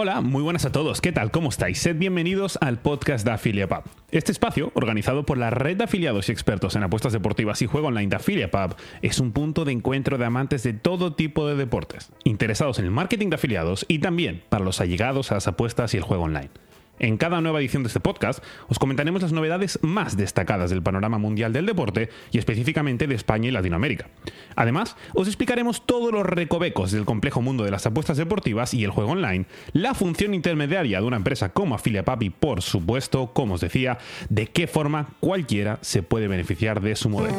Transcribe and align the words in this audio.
Hola, 0.00 0.20
muy 0.20 0.44
buenas 0.44 0.64
a 0.64 0.70
todos. 0.70 1.00
¿Qué 1.00 1.10
tal? 1.10 1.32
¿Cómo 1.32 1.48
estáis? 1.48 1.80
Sed 1.80 1.96
bienvenidos 1.96 2.56
al 2.60 2.78
podcast 2.78 3.24
de 3.24 3.32
AffiliatePub. 3.32 3.82
Este 4.12 4.30
espacio, 4.30 4.70
organizado 4.74 5.26
por 5.26 5.38
la 5.38 5.50
red 5.50 5.76
de 5.76 5.82
afiliados 5.82 6.28
y 6.28 6.32
expertos 6.32 6.76
en 6.76 6.84
apuestas 6.84 7.12
deportivas 7.12 7.60
y 7.62 7.66
juego 7.66 7.88
online 7.88 8.06
de 8.06 8.14
AffiliatePub, 8.14 8.76
es 9.02 9.18
un 9.18 9.32
punto 9.32 9.64
de 9.64 9.72
encuentro 9.72 10.16
de 10.16 10.24
amantes 10.24 10.62
de 10.62 10.72
todo 10.72 11.14
tipo 11.14 11.48
de 11.48 11.56
deportes, 11.56 12.12
interesados 12.22 12.78
en 12.78 12.84
el 12.84 12.92
marketing 12.92 13.30
de 13.30 13.34
afiliados 13.34 13.86
y 13.88 13.98
también 13.98 14.44
para 14.48 14.64
los 14.64 14.80
allegados 14.80 15.32
a 15.32 15.34
las 15.34 15.48
apuestas 15.48 15.92
y 15.94 15.96
el 15.96 16.04
juego 16.04 16.22
online. 16.22 16.50
En 16.98 17.16
cada 17.16 17.40
nueva 17.40 17.60
edición 17.60 17.82
de 17.82 17.88
este 17.88 18.00
podcast 18.00 18.42
os 18.68 18.78
comentaremos 18.78 19.22
las 19.22 19.32
novedades 19.32 19.78
más 19.82 20.16
destacadas 20.16 20.70
del 20.70 20.82
panorama 20.82 21.18
mundial 21.18 21.52
del 21.52 21.66
deporte 21.66 22.08
y 22.32 22.38
específicamente 22.38 23.06
de 23.06 23.14
España 23.14 23.48
y 23.48 23.52
Latinoamérica. 23.52 24.08
Además, 24.56 24.96
os 25.14 25.28
explicaremos 25.28 25.86
todos 25.86 26.12
los 26.12 26.26
recovecos 26.26 26.90
del 26.90 27.04
complejo 27.04 27.42
mundo 27.42 27.64
de 27.64 27.70
las 27.70 27.86
apuestas 27.86 28.16
deportivas 28.16 28.74
y 28.74 28.84
el 28.84 28.90
juego 28.90 29.12
online, 29.12 29.46
la 29.72 29.94
función 29.94 30.34
intermediaria 30.34 31.00
de 31.00 31.06
una 31.06 31.16
empresa 31.16 31.50
como 31.50 31.74
AffiliatePub 31.74 32.22
y, 32.22 32.30
por 32.30 32.62
supuesto, 32.62 33.32
como 33.32 33.54
os 33.54 33.60
decía, 33.60 33.98
de 34.28 34.46
qué 34.46 34.66
forma 34.66 35.10
cualquiera 35.20 35.78
se 35.82 36.02
puede 36.02 36.28
beneficiar 36.28 36.80
de 36.80 36.96
su 36.96 37.08
modelo. 37.08 37.36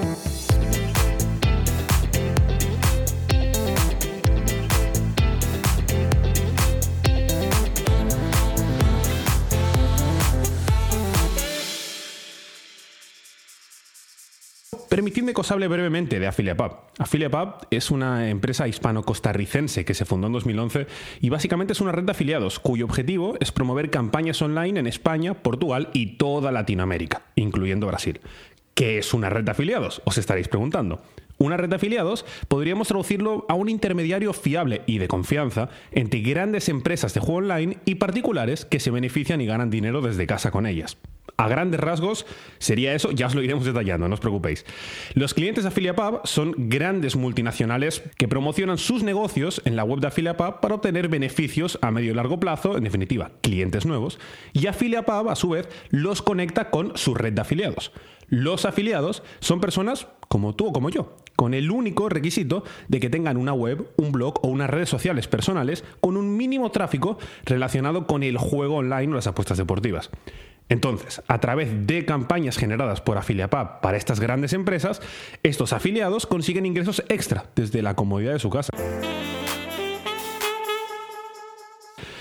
Permitidme 15.09 15.33
que 15.33 15.41
os 15.41 15.49
hable 15.49 15.67
brevemente 15.67 16.19
de 16.19 16.27
AffiliatePub. 16.27 16.71
AffiliatePub 16.99 17.65
es 17.71 17.89
una 17.89 18.29
empresa 18.29 18.67
hispano-costarricense 18.67 19.83
que 19.83 19.95
se 19.95 20.05
fundó 20.05 20.27
en 20.27 20.33
2011 20.33 20.85
y 21.19 21.29
básicamente 21.29 21.73
es 21.73 21.81
una 21.81 21.91
red 21.91 22.03
de 22.03 22.11
afiliados 22.11 22.59
cuyo 22.59 22.85
objetivo 22.85 23.33
es 23.39 23.51
promover 23.51 23.89
campañas 23.89 24.39
online 24.43 24.79
en 24.79 24.85
España, 24.85 25.33
Portugal 25.33 25.89
y 25.93 26.17
toda 26.17 26.51
Latinoamérica, 26.51 27.23
incluyendo 27.33 27.87
Brasil. 27.87 28.21
¿Qué 28.75 28.99
es 28.99 29.11
una 29.15 29.31
red 29.31 29.45
de 29.45 29.49
afiliados? 29.49 30.03
Os 30.05 30.19
estaréis 30.19 30.47
preguntando. 30.47 31.01
Una 31.41 31.55
red 31.55 31.69
de 31.69 31.77
afiliados 31.77 32.25
podríamos 32.49 32.89
traducirlo 32.89 33.45
a 33.47 33.53
un 33.53 33.69
intermediario 33.69 34.33
fiable 34.33 34.81
y 34.85 34.97
de 34.97 35.07
confianza 35.07 35.69
entre 35.93 36.19
grandes 36.19 36.67
empresas 36.67 37.13
de 37.13 37.21
juego 37.21 37.37
online 37.37 37.77
y 37.85 37.95
particulares 37.95 38.65
que 38.65 38.81
se 38.81 38.91
benefician 38.91 39.39
y 39.39 39.45
ganan 39.45 39.69
dinero 39.69 40.01
desde 40.01 40.27
casa 40.27 40.51
con 40.51 40.65
ellas. 40.65 40.97
A 41.37 41.47
grandes 41.47 41.79
rasgos 41.79 42.25
sería 42.57 42.93
eso, 42.93 43.11
ya 43.11 43.27
os 43.27 43.35
lo 43.35 43.41
iremos 43.41 43.63
detallando, 43.63 44.09
no 44.09 44.15
os 44.15 44.19
preocupéis. 44.19 44.65
Los 45.13 45.33
clientes 45.33 45.63
de 45.63 45.69
AffiliatePub 45.69 46.19
son 46.25 46.53
grandes 46.57 47.15
multinacionales 47.15 48.03
que 48.17 48.27
promocionan 48.27 48.77
sus 48.77 49.03
negocios 49.03 49.61
en 49.63 49.77
la 49.77 49.85
web 49.85 50.01
de 50.01 50.07
AffiliatePub 50.07 50.59
para 50.59 50.75
obtener 50.75 51.07
beneficios 51.07 51.79
a 51.81 51.91
medio 51.91 52.11
y 52.11 52.15
largo 52.15 52.41
plazo, 52.41 52.75
en 52.75 52.83
definitiva, 52.83 53.31
clientes 53.39 53.85
nuevos, 53.85 54.19
y 54.51 54.67
AffiliatePub 54.67 55.29
a 55.29 55.37
su 55.37 55.51
vez 55.51 55.69
los 55.89 56.21
conecta 56.21 56.69
con 56.69 56.97
su 56.97 57.15
red 57.15 57.31
de 57.31 57.39
afiliados. 57.39 57.93
Los 58.27 58.65
afiliados 58.65 59.23
son 59.39 59.61
personas 59.61 60.07
como 60.29 60.55
tú 60.55 60.67
o 60.67 60.71
como 60.71 60.89
yo, 60.89 61.17
con 61.35 61.53
el 61.53 61.71
único 61.71 62.07
requisito 62.07 62.63
de 62.87 62.99
que 62.99 63.09
tengan 63.09 63.35
una 63.35 63.51
web, 63.51 63.89
un 63.97 64.11
blog 64.11 64.39
o 64.43 64.47
unas 64.47 64.69
redes 64.69 64.89
sociales 64.89 65.27
personales 65.27 65.83
con 65.99 66.15
un 66.15 66.37
mínimo 66.37 66.71
tráfico 66.71 67.17
relacionado 67.45 68.07
con 68.07 68.23
el 68.23 68.37
juego 68.37 68.77
online 68.77 69.11
o 69.11 69.15
las 69.15 69.27
apuestas 69.27 69.57
deportivas. 69.57 70.11
Entonces, 70.69 71.23
a 71.27 71.39
través 71.39 71.87
de 71.87 72.05
campañas 72.05 72.57
generadas 72.57 73.01
por 73.01 73.17
AffiliatePub 73.17 73.81
para 73.81 73.97
estas 73.97 74.19
grandes 74.19 74.53
empresas, 74.53 75.01
estos 75.41 75.73
afiliados 75.73 76.27
consiguen 76.27 76.67
ingresos 76.67 77.03
extra 77.09 77.45
desde 77.55 77.81
la 77.81 77.95
comodidad 77.95 78.33
de 78.33 78.39
su 78.39 78.51
casa. 78.51 78.69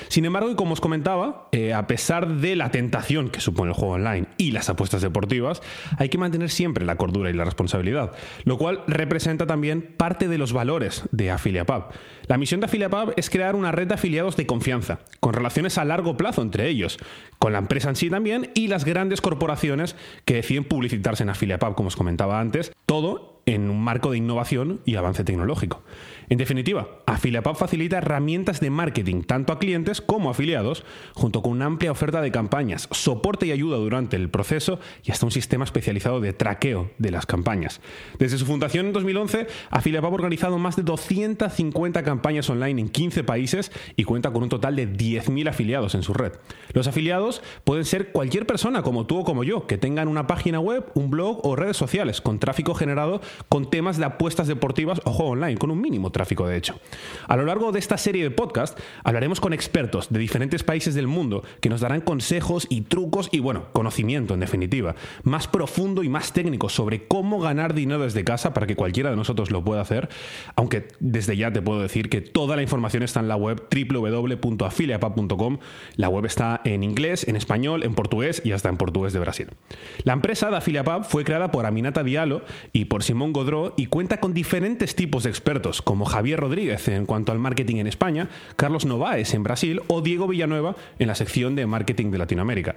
Sin 0.08 0.24
embargo, 0.24 0.50
y 0.50 0.54
como 0.54 0.72
os 0.72 0.80
comentaba, 0.80 1.48
eh, 1.52 1.74
a 1.74 1.86
pesar 1.86 2.36
de 2.36 2.56
la 2.56 2.70
tentación 2.70 3.28
que 3.28 3.40
supone 3.40 3.72
el 3.72 3.76
juego 3.76 3.94
online 3.94 4.27
y 4.38 4.52
las 4.52 4.70
apuestas 4.70 5.02
deportivas, 5.02 5.60
hay 5.98 6.08
que 6.08 6.16
mantener 6.16 6.48
siempre 6.48 6.86
la 6.86 6.96
cordura 6.96 7.28
y 7.28 7.34
la 7.34 7.44
responsabilidad, 7.44 8.12
lo 8.44 8.56
cual 8.56 8.82
representa 8.86 9.46
también 9.46 9.82
parte 9.96 10.28
de 10.28 10.38
los 10.38 10.52
valores 10.52 11.02
de 11.12 11.30
AffiliatePub. 11.30 11.92
La 12.26 12.38
misión 12.38 12.60
de 12.60 12.66
AffiliatePub 12.66 13.14
es 13.16 13.28
crear 13.28 13.56
una 13.56 13.72
red 13.72 13.88
de 13.88 13.94
afiliados 13.94 14.36
de 14.36 14.46
confianza, 14.46 15.00
con 15.20 15.34
relaciones 15.34 15.76
a 15.76 15.84
largo 15.84 16.16
plazo 16.16 16.42
entre 16.42 16.68
ellos, 16.68 16.98
con 17.38 17.52
la 17.52 17.58
empresa 17.58 17.88
en 17.90 17.96
sí 17.96 18.08
también 18.08 18.50
y 18.54 18.68
las 18.68 18.84
grandes 18.84 19.20
corporaciones 19.20 19.96
que 20.24 20.34
deciden 20.34 20.64
publicitarse 20.64 21.22
en 21.22 21.30
AffiliatePub, 21.30 21.74
como 21.74 21.88
os 21.88 21.96
comentaba 21.96 22.40
antes, 22.40 22.72
todo 22.86 23.37
en 23.48 23.70
un 23.70 23.82
marco 23.82 24.10
de 24.10 24.18
innovación 24.18 24.80
y 24.84 24.96
avance 24.96 25.24
tecnológico. 25.24 25.82
En 26.28 26.36
definitiva, 26.36 27.00
AffiliatePub 27.06 27.56
facilita 27.56 27.96
herramientas 27.96 28.60
de 28.60 28.68
marketing 28.68 29.22
tanto 29.22 29.54
a 29.54 29.58
clientes 29.58 30.02
como 30.02 30.28
a 30.28 30.32
afiliados, 30.32 30.84
junto 31.14 31.40
con 31.40 31.52
una 31.52 31.64
amplia 31.64 31.90
oferta 31.90 32.20
de 32.20 32.30
campañas, 32.30 32.88
soporte 32.92 33.46
y 33.46 33.52
ayuda 33.52 33.78
durante 33.78 34.16
el 34.16 34.28
proceso 34.28 34.78
y 35.02 35.10
hasta 35.10 35.24
un 35.24 35.32
sistema 35.32 35.64
especializado 35.64 36.20
de 36.20 36.34
traqueo 36.34 36.90
de 36.98 37.10
las 37.10 37.24
campañas. 37.24 37.80
Desde 38.18 38.36
su 38.36 38.44
fundación 38.44 38.86
en 38.86 38.92
2011, 38.92 39.46
AffiliatePub 39.70 40.12
ha 40.12 40.14
organizado 40.14 40.58
más 40.58 40.76
de 40.76 40.82
250 40.82 42.02
campañas 42.02 42.50
online 42.50 42.82
en 42.82 42.88
15 42.90 43.24
países 43.24 43.72
y 43.96 44.04
cuenta 44.04 44.30
con 44.30 44.42
un 44.42 44.50
total 44.50 44.76
de 44.76 44.92
10.000 44.92 45.48
afiliados 45.48 45.94
en 45.94 46.02
su 46.02 46.12
red. 46.12 46.32
Los 46.74 46.86
afiliados 46.86 47.42
pueden 47.64 47.86
ser 47.86 48.12
cualquier 48.12 48.46
persona 48.46 48.82
como 48.82 49.06
tú 49.06 49.20
o 49.20 49.24
como 49.24 49.42
yo, 49.42 49.66
que 49.66 49.78
tengan 49.78 50.08
una 50.08 50.26
página 50.26 50.60
web, 50.60 50.84
un 50.94 51.08
blog 51.08 51.40
o 51.46 51.56
redes 51.56 51.78
sociales 51.78 52.20
con 52.20 52.38
tráfico 52.38 52.74
generado 52.74 53.22
con 53.48 53.70
temas 53.70 53.98
de 53.98 54.04
apuestas 54.04 54.48
deportivas 54.48 55.00
o 55.04 55.12
juego 55.12 55.32
online, 55.32 55.58
con 55.58 55.70
un 55.70 55.80
mínimo 55.80 56.10
tráfico 56.10 56.46
de 56.46 56.56
hecho. 56.56 56.78
A 57.26 57.36
lo 57.36 57.44
largo 57.44 57.72
de 57.72 57.78
esta 57.78 57.98
serie 57.98 58.22
de 58.22 58.30
podcast 58.30 58.78
hablaremos 59.04 59.40
con 59.40 59.52
expertos 59.52 60.08
de 60.10 60.18
diferentes 60.18 60.62
países 60.62 60.94
del 60.94 61.06
mundo 61.06 61.42
que 61.60 61.68
nos 61.68 61.80
darán 61.80 62.00
consejos 62.00 62.66
y 62.70 62.82
trucos 62.82 63.28
y 63.32 63.40
bueno, 63.40 63.66
conocimiento 63.72 64.34
en 64.34 64.40
definitiva, 64.40 64.94
más 65.22 65.48
profundo 65.48 66.02
y 66.02 66.08
más 66.08 66.32
técnico 66.32 66.68
sobre 66.68 67.06
cómo 67.06 67.40
ganar 67.40 67.74
dinero 67.74 68.02
desde 68.02 68.24
casa 68.24 68.54
para 68.54 68.66
que 68.66 68.76
cualquiera 68.76 69.10
de 69.10 69.16
nosotros 69.16 69.50
lo 69.50 69.62
pueda 69.64 69.80
hacer, 69.80 70.08
aunque 70.56 70.88
desde 71.00 71.36
ya 71.36 71.52
te 71.52 71.62
puedo 71.62 71.80
decir 71.80 72.08
que 72.08 72.20
toda 72.20 72.56
la 72.56 72.62
información 72.62 73.02
está 73.02 73.20
en 73.20 73.28
la 73.28 73.36
web 73.36 73.62
www.afiliapub.com. 73.70 75.58
La 75.96 76.08
web 76.08 76.26
está 76.26 76.60
en 76.64 76.82
inglés, 76.82 77.26
en 77.28 77.36
español, 77.36 77.82
en 77.84 77.94
portugués 77.94 78.42
y 78.44 78.52
hasta 78.52 78.68
en 78.68 78.76
portugués 78.76 79.12
de 79.12 79.18
Brasil. 79.18 79.48
La 80.04 80.12
empresa 80.12 80.50
de 80.50 80.56
Afiliapub 80.56 81.04
fue 81.04 81.24
creada 81.24 81.50
por 81.50 81.66
Aminata 81.66 82.02
Diallo 82.02 82.42
y 82.72 82.86
por 82.86 83.02
Simón 83.02 83.27
Godró 83.32 83.74
y 83.76 83.86
cuenta 83.86 84.20
con 84.20 84.34
diferentes 84.34 84.94
tipos 84.94 85.24
de 85.24 85.30
expertos 85.30 85.82
como 85.82 86.04
Javier 86.04 86.40
Rodríguez 86.40 86.88
en 86.88 87.06
cuanto 87.06 87.32
al 87.32 87.38
marketing 87.38 87.76
en 87.76 87.86
España, 87.86 88.28
Carlos 88.56 88.86
Novaes 88.86 89.34
en 89.34 89.42
Brasil 89.42 89.80
o 89.88 90.00
Diego 90.00 90.26
Villanueva 90.26 90.76
en 90.98 91.08
la 91.08 91.14
sección 91.14 91.54
de 91.54 91.66
marketing 91.66 92.10
de 92.10 92.18
Latinoamérica. 92.18 92.76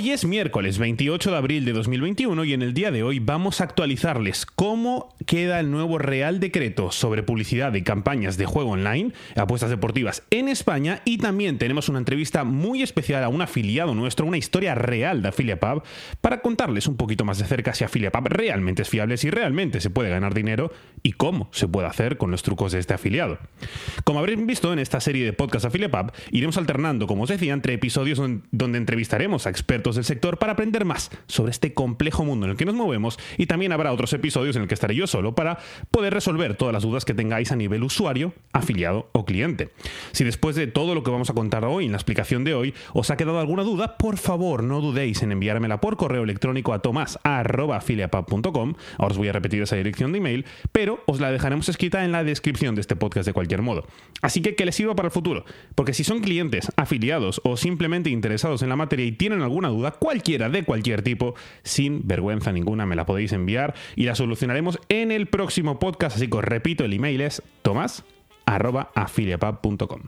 Hoy 0.00 0.12
es 0.12 0.24
miércoles 0.24 0.78
28 0.78 1.30
de 1.30 1.36
abril 1.36 1.66
de 1.66 1.74
2021 1.74 2.44
y 2.44 2.54
en 2.54 2.62
el 2.62 2.72
día 2.72 2.90
de 2.90 3.02
hoy 3.02 3.18
vamos 3.18 3.60
a 3.60 3.64
actualizarles 3.64 4.46
cómo 4.46 5.14
queda 5.26 5.60
el 5.60 5.70
nuevo 5.70 5.98
Real 5.98 6.40
Decreto 6.40 6.90
sobre 6.90 7.22
publicidad 7.22 7.74
y 7.74 7.82
campañas 7.82 8.38
de 8.38 8.46
juego 8.46 8.70
online, 8.70 9.12
apuestas 9.36 9.68
deportivas 9.68 10.22
en 10.30 10.48
España 10.48 11.02
y 11.04 11.18
también 11.18 11.58
tenemos 11.58 11.90
una 11.90 11.98
entrevista 11.98 12.44
muy 12.44 12.80
especial 12.80 13.22
a 13.22 13.28
un 13.28 13.42
afiliado 13.42 13.94
nuestro, 13.94 14.24
una 14.24 14.38
historia 14.38 14.74
real 14.74 15.20
de 15.20 15.28
AffiliatePub 15.28 15.82
para 16.22 16.40
contarles 16.40 16.86
un 16.86 16.96
poquito 16.96 17.26
más 17.26 17.36
de 17.36 17.44
cerca 17.44 17.74
si 17.74 17.84
AffiliatePub 17.84 18.28
realmente 18.28 18.80
es 18.80 18.88
fiable, 18.88 19.18
si 19.18 19.28
realmente 19.28 19.82
se 19.82 19.90
puede 19.90 20.08
ganar 20.08 20.32
dinero 20.32 20.72
y 21.02 21.12
cómo 21.12 21.50
se 21.52 21.68
puede 21.68 21.88
hacer 21.88 22.16
con 22.16 22.30
los 22.30 22.42
trucos 22.42 22.72
de 22.72 22.78
este 22.78 22.94
afiliado. 22.94 23.38
Como 24.04 24.20
habréis 24.20 24.46
visto 24.46 24.72
en 24.72 24.78
esta 24.78 24.98
serie 24.98 25.26
de 25.26 25.34
podcast 25.34 25.66
AffiliatePub, 25.66 26.12
iremos 26.30 26.56
alternando, 26.56 27.06
como 27.06 27.24
os 27.24 27.28
decía, 27.28 27.52
entre 27.52 27.74
episodios 27.74 28.18
donde 28.50 28.78
entrevistaremos 28.78 29.46
a 29.46 29.50
expertos 29.50 29.89
del 29.96 30.04
sector 30.04 30.38
para 30.38 30.52
aprender 30.52 30.84
más 30.84 31.10
sobre 31.26 31.50
este 31.50 31.74
complejo 31.74 32.24
mundo 32.24 32.46
en 32.46 32.52
el 32.52 32.56
que 32.56 32.64
nos 32.64 32.74
movemos 32.74 33.18
y 33.38 33.46
también 33.46 33.72
habrá 33.72 33.92
otros 33.92 34.12
episodios 34.12 34.56
en 34.56 34.62
el 34.62 34.68
que 34.68 34.74
estaré 34.74 34.94
yo 34.94 35.06
solo 35.06 35.34
para 35.34 35.58
poder 35.90 36.14
resolver 36.14 36.56
todas 36.56 36.72
las 36.72 36.82
dudas 36.82 37.04
que 37.04 37.14
tengáis 37.14 37.52
a 37.52 37.56
nivel 37.56 37.82
usuario, 37.82 38.32
afiliado 38.52 39.08
o 39.12 39.24
cliente. 39.24 39.70
Si 40.12 40.24
después 40.24 40.56
de 40.56 40.66
todo 40.66 40.94
lo 40.94 41.02
que 41.02 41.10
vamos 41.10 41.30
a 41.30 41.34
contar 41.34 41.64
hoy 41.64 41.86
en 41.86 41.92
la 41.92 41.98
explicación 41.98 42.44
de 42.44 42.54
hoy 42.54 42.74
os 42.92 43.10
ha 43.10 43.16
quedado 43.16 43.40
alguna 43.40 43.62
duda, 43.62 43.96
por 43.96 44.16
favor 44.16 44.62
no 44.62 44.80
dudéis 44.80 45.22
en 45.22 45.32
enviármela 45.32 45.80
por 45.80 45.96
correo 45.96 46.22
electrónico 46.22 46.72
a 46.72 46.80
tomás.afiliapub.com. 46.80 48.74
Ahora 48.98 49.12
os 49.12 49.18
voy 49.18 49.28
a 49.28 49.32
repetir 49.32 49.62
esa 49.62 49.76
dirección 49.76 50.12
de 50.12 50.18
email, 50.18 50.44
pero 50.72 51.02
os 51.06 51.20
la 51.20 51.30
dejaremos 51.30 51.68
escrita 51.68 52.04
en 52.04 52.12
la 52.12 52.24
descripción 52.24 52.74
de 52.74 52.80
este 52.80 52.96
podcast 52.96 53.26
de 53.26 53.32
cualquier 53.32 53.62
modo. 53.62 53.86
Así 54.22 54.42
que 54.42 54.54
que 54.54 54.64
les 54.64 54.74
sirva 54.74 54.94
para 54.94 55.06
el 55.06 55.12
futuro, 55.12 55.44
porque 55.74 55.94
si 55.94 56.04
son 56.04 56.20
clientes, 56.20 56.70
afiliados 56.76 57.40
o 57.44 57.56
simplemente 57.56 58.10
interesados 58.10 58.62
en 58.62 58.68
la 58.68 58.76
materia 58.76 59.06
y 59.06 59.12
tienen 59.12 59.42
alguna 59.42 59.68
cualquiera 59.98 60.48
de 60.48 60.64
cualquier 60.64 61.02
tipo, 61.02 61.34
sin 61.62 62.06
vergüenza 62.06 62.52
ninguna, 62.52 62.86
me 62.86 62.96
la 62.96 63.04
podéis 63.06 63.32
enviar 63.32 63.74
y 63.96 64.04
la 64.04 64.14
solucionaremos 64.14 64.78
en 64.88 65.10
el 65.12 65.26
próximo 65.26 65.78
podcast. 65.78 66.16
Así 66.16 66.28
que 66.28 66.36
os 66.36 66.44
repito, 66.44 66.84
el 66.84 66.92
email 66.92 67.20
es 67.20 67.42
tomás.afiliapub.com. 67.62 70.00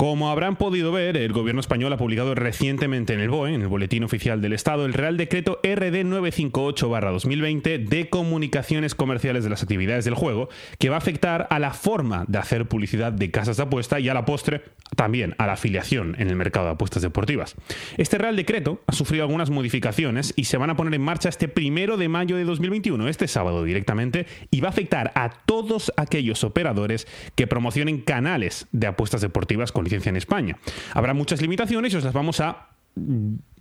Como 0.00 0.30
habrán 0.30 0.54
podido 0.54 0.92
ver, 0.92 1.16
el 1.16 1.32
gobierno 1.32 1.60
español 1.60 1.92
ha 1.92 1.96
publicado 1.96 2.36
recientemente 2.36 3.14
en 3.14 3.18
el 3.18 3.30
BOE, 3.30 3.54
en 3.54 3.62
el 3.62 3.66
Boletín 3.66 4.04
Oficial 4.04 4.40
del 4.40 4.52
Estado, 4.52 4.86
el 4.86 4.92
Real 4.92 5.16
Decreto 5.16 5.58
RD 5.64 6.04
958-2020 6.04 7.88
de 7.88 8.08
comunicaciones 8.08 8.94
comerciales 8.94 9.42
de 9.42 9.50
las 9.50 9.64
actividades 9.64 10.04
del 10.04 10.14
juego, 10.14 10.50
que 10.78 10.88
va 10.88 10.94
a 10.94 10.98
afectar 10.98 11.48
a 11.50 11.58
la 11.58 11.72
forma 11.72 12.24
de 12.28 12.38
hacer 12.38 12.68
publicidad 12.68 13.10
de 13.10 13.32
casas 13.32 13.56
de 13.56 13.64
apuesta 13.64 13.98
y 13.98 14.08
a 14.08 14.14
la 14.14 14.24
postre 14.24 14.62
también 14.94 15.34
a 15.36 15.48
la 15.48 15.54
afiliación 15.54 16.14
en 16.20 16.28
el 16.28 16.36
mercado 16.36 16.66
de 16.66 16.72
apuestas 16.74 17.02
deportivas. 17.02 17.56
Este 17.96 18.18
Real 18.18 18.36
Decreto 18.36 18.80
ha 18.86 18.92
sufrido 18.92 19.24
algunas 19.24 19.50
modificaciones 19.50 20.32
y 20.36 20.44
se 20.44 20.58
van 20.58 20.70
a 20.70 20.76
poner 20.76 20.94
en 20.94 21.02
marcha 21.02 21.28
este 21.28 21.48
primero 21.48 21.96
de 21.96 22.08
mayo 22.08 22.36
de 22.36 22.44
2021, 22.44 23.08
este 23.08 23.26
sábado 23.26 23.64
directamente, 23.64 24.26
y 24.52 24.60
va 24.60 24.68
a 24.68 24.70
afectar 24.70 25.10
a 25.16 25.30
todos 25.44 25.92
aquellos 25.96 26.44
operadores 26.44 27.08
que 27.34 27.48
promocionen 27.48 28.00
canales 28.00 28.68
de 28.70 28.86
apuestas 28.86 29.22
deportivas 29.22 29.72
con 29.72 29.87
en 29.92 30.16
España. 30.16 30.56
Habrá 30.94 31.14
muchas 31.14 31.40
limitaciones 31.42 31.92
y 31.92 31.96
os 31.96 32.04
las 32.04 32.12
vamos 32.12 32.40
a 32.40 32.68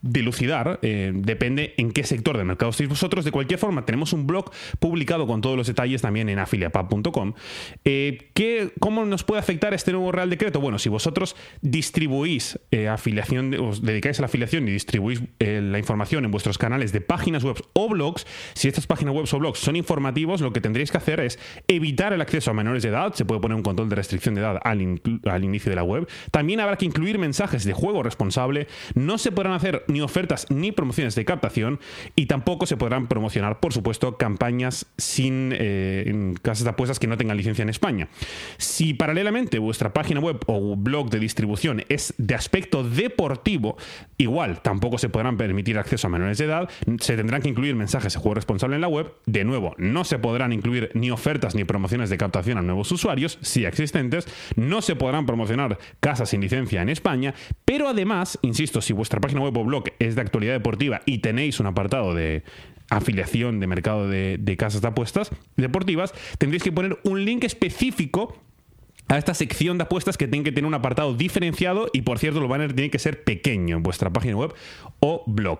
dilucidar, 0.01 0.79
eh, 0.81 1.11
depende 1.13 1.73
en 1.77 1.91
qué 1.91 2.03
sector 2.03 2.37
del 2.37 2.45
mercado 2.45 2.71
estéis 2.71 2.89
vosotros. 2.89 3.25
De 3.25 3.31
cualquier 3.31 3.59
forma, 3.59 3.85
tenemos 3.85 4.13
un 4.13 4.27
blog 4.27 4.51
publicado 4.79 5.27
con 5.27 5.41
todos 5.41 5.57
los 5.57 5.67
detalles 5.67 6.01
también 6.01 6.29
en 6.29 6.39
afiliapub.com. 6.39 7.33
Eh, 7.85 8.31
¿Cómo 8.79 9.05
nos 9.05 9.23
puede 9.23 9.39
afectar 9.39 9.73
este 9.73 9.91
nuevo 9.91 10.11
Real 10.11 10.29
Decreto? 10.29 10.59
Bueno, 10.59 10.79
si 10.79 10.89
vosotros 10.89 11.35
distribuís 11.61 12.59
eh, 12.71 12.87
afiliación, 12.87 13.53
os 13.55 13.81
dedicáis 13.81 14.19
a 14.19 14.23
la 14.23 14.27
afiliación 14.27 14.67
y 14.67 14.71
distribuís 14.71 15.21
la 15.39 15.79
información 15.79 16.25
en 16.25 16.31
vuestros 16.31 16.57
canales 16.57 16.91
de 16.91 17.01
páginas 17.01 17.43
web 17.43 17.57
o 17.73 17.89
blogs, 17.89 18.25
si 18.53 18.67
estas 18.67 18.87
páginas 18.87 19.13
web 19.13 19.25
o 19.31 19.39
blogs 19.39 19.59
son 19.59 19.75
informativos, 19.75 20.41
lo 20.41 20.53
que 20.53 20.61
tendréis 20.61 20.91
que 20.91 20.97
hacer 20.97 21.19
es 21.19 21.39
evitar 21.67 22.13
el 22.13 22.21
acceso 22.21 22.51
a 22.51 22.53
menores 22.53 22.83
de 22.83 22.89
edad. 22.89 23.13
Se 23.13 23.25
puede 23.25 23.41
poner 23.41 23.55
un 23.55 23.63
control 23.63 23.89
de 23.89 23.95
restricción 23.95 24.35
de 24.35 24.41
edad 24.41 24.59
al, 24.63 25.01
al 25.25 25.43
inicio 25.43 25.69
de 25.69 25.75
la 25.75 25.83
web. 25.83 26.07
También 26.31 26.59
habrá 26.59 26.77
que 26.77 26.85
incluir 26.85 27.17
mensajes 27.17 27.63
de 27.63 27.73
juego 27.73 28.03
responsable. 28.03 28.67
No 28.95 29.17
se 29.17 29.31
podrán 29.31 29.53
hacer 29.53 29.83
ni 29.87 30.01
ofertas 30.01 30.45
ni 30.49 30.71
promociones 30.71 31.15
de 31.15 31.25
captación 31.25 31.79
y 32.15 32.25
tampoco 32.25 32.65
se 32.65 32.77
podrán 32.77 33.07
promocionar, 33.07 33.59
por 33.59 33.73
supuesto, 33.73 34.17
campañas 34.17 34.85
sin 34.97 35.53
eh, 35.53 36.33
casas 36.41 36.63
de 36.63 36.69
apuestas 36.71 36.99
que 36.99 37.07
no 37.07 37.17
tengan 37.17 37.37
licencia 37.37 37.63
en 37.63 37.69
España. 37.69 38.09
Si 38.57 38.93
paralelamente 38.93 39.59
vuestra 39.59 39.93
página 39.93 40.19
web 40.19 40.39
o 40.47 40.75
blog 40.75 41.09
de 41.09 41.19
distribución 41.19 41.83
es 41.89 42.13
de 42.17 42.35
aspecto 42.35 42.83
deportivo, 42.83 43.77
igual 44.17 44.61
tampoco 44.61 44.97
se 44.97 45.09
podrán 45.09 45.37
permitir 45.37 45.77
acceso 45.77 46.07
a 46.07 46.09
menores 46.09 46.37
de 46.37 46.45
edad, 46.45 46.69
se 46.99 47.15
tendrán 47.15 47.41
que 47.41 47.49
incluir 47.49 47.75
mensajes 47.75 48.13
de 48.13 48.19
juego 48.19 48.35
responsable 48.35 48.75
en 48.75 48.81
la 48.81 48.87
web. 48.87 49.13
De 49.25 49.43
nuevo, 49.43 49.75
no 49.77 50.03
se 50.03 50.19
podrán 50.19 50.53
incluir 50.53 50.91
ni 50.93 51.11
ofertas 51.11 51.55
ni 51.55 51.63
promociones 51.63 52.09
de 52.09 52.17
captación 52.17 52.57
a 52.57 52.61
nuevos 52.61 52.91
usuarios, 52.91 53.37
si 53.41 53.65
existentes, 53.65 54.27
no 54.55 54.81
se 54.81 54.95
podrán 54.95 55.25
promocionar 55.25 55.77
casas 55.99 56.29
sin 56.29 56.41
licencia 56.41 56.81
en 56.81 56.89
España, 56.89 57.33
pero 57.65 57.87
además, 57.87 58.39
insisto, 58.41 58.81
si 58.81 58.93
vuestra 58.93 59.19
página 59.19 59.41
web 59.41 59.57
o 59.57 59.63
blog 59.63 59.76
es 59.99 60.15
de 60.15 60.21
actualidad 60.21 60.53
deportiva 60.53 61.01
y 61.05 61.19
tenéis 61.19 61.59
un 61.59 61.67
apartado 61.67 62.13
de 62.13 62.43
afiliación 62.89 63.59
de 63.59 63.67
mercado 63.67 64.07
de, 64.07 64.55
casas 64.57 64.81
de 64.81 64.87
apuestas 64.87 65.29
deportivas, 65.55 66.13
tendréis 66.37 66.63
que 66.63 66.71
poner 66.71 66.97
un 67.03 67.25
link 67.25 67.43
específico 67.43 68.41
a 69.09 69.17
esta 69.17 69.33
sección 69.33 69.77
de 69.77 69.83
apuestas 69.83 70.17
que 70.17 70.27
tiene 70.27 70.43
que 70.43 70.51
tener 70.51 70.67
un 70.67 70.73
apartado 70.73 71.13
diferenciado 71.13 71.89
y 71.93 72.01
por 72.01 72.19
cierto 72.19 72.41
el 72.41 72.47
banner 72.47 72.73
tiene 72.73 72.89
que 72.89 72.99
ser 72.99 73.23
pequeño 73.23 73.77
en 73.77 73.83
vuestra 73.83 74.11
página 74.11 74.35
web 74.35 74.53
o 74.99 75.23
blog. 75.27 75.59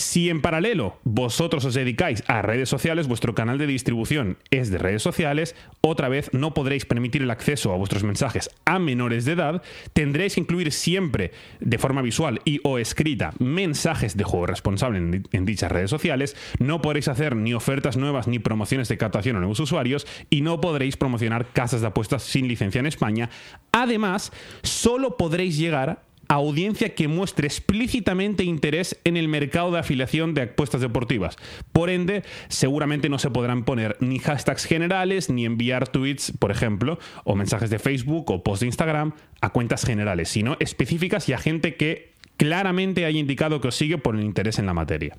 Si 0.00 0.30
en 0.30 0.40
paralelo 0.40 0.96
vosotros 1.04 1.62
os 1.66 1.74
dedicáis 1.74 2.24
a 2.26 2.40
redes 2.40 2.70
sociales, 2.70 3.06
vuestro 3.06 3.34
canal 3.34 3.58
de 3.58 3.66
distribución 3.66 4.38
es 4.50 4.70
de 4.70 4.78
redes 4.78 5.02
sociales, 5.02 5.54
otra 5.82 6.08
vez 6.08 6.30
no 6.32 6.54
podréis 6.54 6.86
permitir 6.86 7.20
el 7.20 7.30
acceso 7.30 7.70
a 7.70 7.76
vuestros 7.76 8.02
mensajes 8.02 8.48
a 8.64 8.78
menores 8.78 9.26
de 9.26 9.32
edad, 9.32 9.62
tendréis 9.92 10.34
que 10.34 10.40
incluir 10.40 10.72
siempre 10.72 11.32
de 11.60 11.76
forma 11.76 12.00
visual 12.00 12.40
y 12.46 12.60
o 12.64 12.78
escrita 12.78 13.34
mensajes 13.38 14.16
de 14.16 14.24
juego 14.24 14.46
responsable 14.46 14.96
en, 15.32 15.44
dichas 15.44 15.70
redes 15.70 15.90
sociales, 15.90 16.34
no 16.58 16.80
podréis 16.80 17.08
hacer 17.08 17.36
ni 17.36 17.52
ofertas 17.52 17.98
nuevas 17.98 18.26
ni 18.26 18.38
promociones 18.38 18.88
de 18.88 18.96
captación 18.96 19.36
a 19.36 19.40
nuevos 19.40 19.60
usuarios 19.60 20.06
y 20.30 20.40
no 20.40 20.62
podréis 20.62 20.96
promocionar 20.96 21.52
casas 21.52 21.82
de 21.82 21.88
apuestas 21.88 22.22
sin 22.22 22.48
licencia 22.48 22.78
en 22.78 22.86
España. 22.86 23.28
Además, 23.70 24.32
solo 24.62 25.18
podréis 25.18 25.58
llegar 25.58 26.09
audiencia 26.34 26.94
que 26.94 27.08
muestre 27.08 27.46
explícitamente 27.46 28.44
interés 28.44 28.98
en 29.02 29.16
el 29.16 29.26
mercado 29.26 29.72
de 29.72 29.80
afiliación 29.80 30.32
de 30.32 30.42
apuestas 30.42 30.80
deportivas. 30.80 31.36
Por 31.72 31.90
ende, 31.90 32.22
seguramente 32.48 33.08
no 33.08 33.18
se 33.18 33.30
podrán 33.30 33.64
poner 33.64 33.96
ni 33.98 34.20
hashtags 34.20 34.64
generales, 34.64 35.28
ni 35.28 35.44
enviar 35.44 35.88
tweets, 35.88 36.32
por 36.38 36.52
ejemplo, 36.52 37.00
o 37.24 37.34
mensajes 37.34 37.68
de 37.68 37.80
Facebook 37.80 38.30
o 38.30 38.44
post 38.44 38.60
de 38.60 38.66
Instagram 38.66 39.12
a 39.40 39.50
cuentas 39.50 39.84
generales, 39.84 40.28
sino 40.28 40.56
específicas 40.60 41.28
y 41.28 41.32
a 41.32 41.38
gente 41.38 41.74
que 41.74 42.09
claramente 42.40 43.04
haya 43.04 43.18
indicado 43.18 43.60
que 43.60 43.68
os 43.68 43.74
sigue 43.74 43.98
por 43.98 44.16
el 44.16 44.24
interés 44.24 44.58
en 44.58 44.64
la 44.64 44.72
materia. 44.72 45.14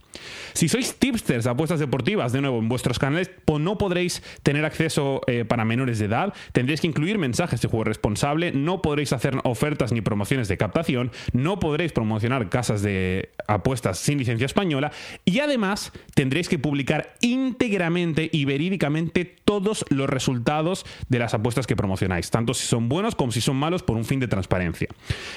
Si 0.54 0.68
sois 0.68 0.98
tipsters 0.98 1.44
de 1.44 1.52
apuestas 1.52 1.80
deportivas, 1.80 2.34
de 2.34 2.42
nuevo, 2.42 2.58
en 2.58 2.68
vuestros 2.68 2.98
canales 2.98 3.30
no 3.60 3.78
podréis 3.78 4.24
tener 4.42 4.66
acceso 4.66 5.22
eh, 5.28 5.46
para 5.46 5.66
menores 5.66 6.00
de 6.00 6.06
edad, 6.06 6.34
tendréis 6.52 6.82
que 6.82 6.88
incluir 6.88 7.20
mensajes 7.20 7.62
de 7.62 7.68
juego 7.68 7.84
responsable, 7.84 8.52
no 8.54 8.82
podréis 8.82 9.14
hacer 9.14 9.38
ofertas 9.44 9.92
ni 9.92 10.02
promociones 10.02 10.48
de 10.48 10.58
captación, 10.58 11.12
no 11.34 11.60
podréis 11.60 11.92
promocionar 11.92 12.50
casas 12.50 12.82
de 12.82 13.30
apuestas 13.48 14.00
sin 14.00 14.18
licencia 14.18 14.46
española 14.46 14.92
y 15.26 15.42
además 15.42 15.92
tendréis 16.16 16.50
que 16.50 16.58
publicar 16.58 17.14
íntegramente 17.22 18.30
y 18.32 18.46
verídicamente 18.46 19.26
todos 19.26 19.86
los 19.90 20.10
resultados 20.10 20.86
de 21.10 21.20
las 21.20 21.36
apuestas 21.36 21.68
que 21.68 21.76
promocionáis, 21.76 22.32
tanto 22.32 22.56
si 22.56 22.66
son 22.66 22.90
buenos 22.90 23.14
como 23.14 23.32
si 23.32 23.42
son 23.42 23.58
malos 23.58 23.84
por 23.84 23.98
un 23.98 24.06
fin 24.06 24.20
de 24.20 24.28
transparencia. 24.28 24.88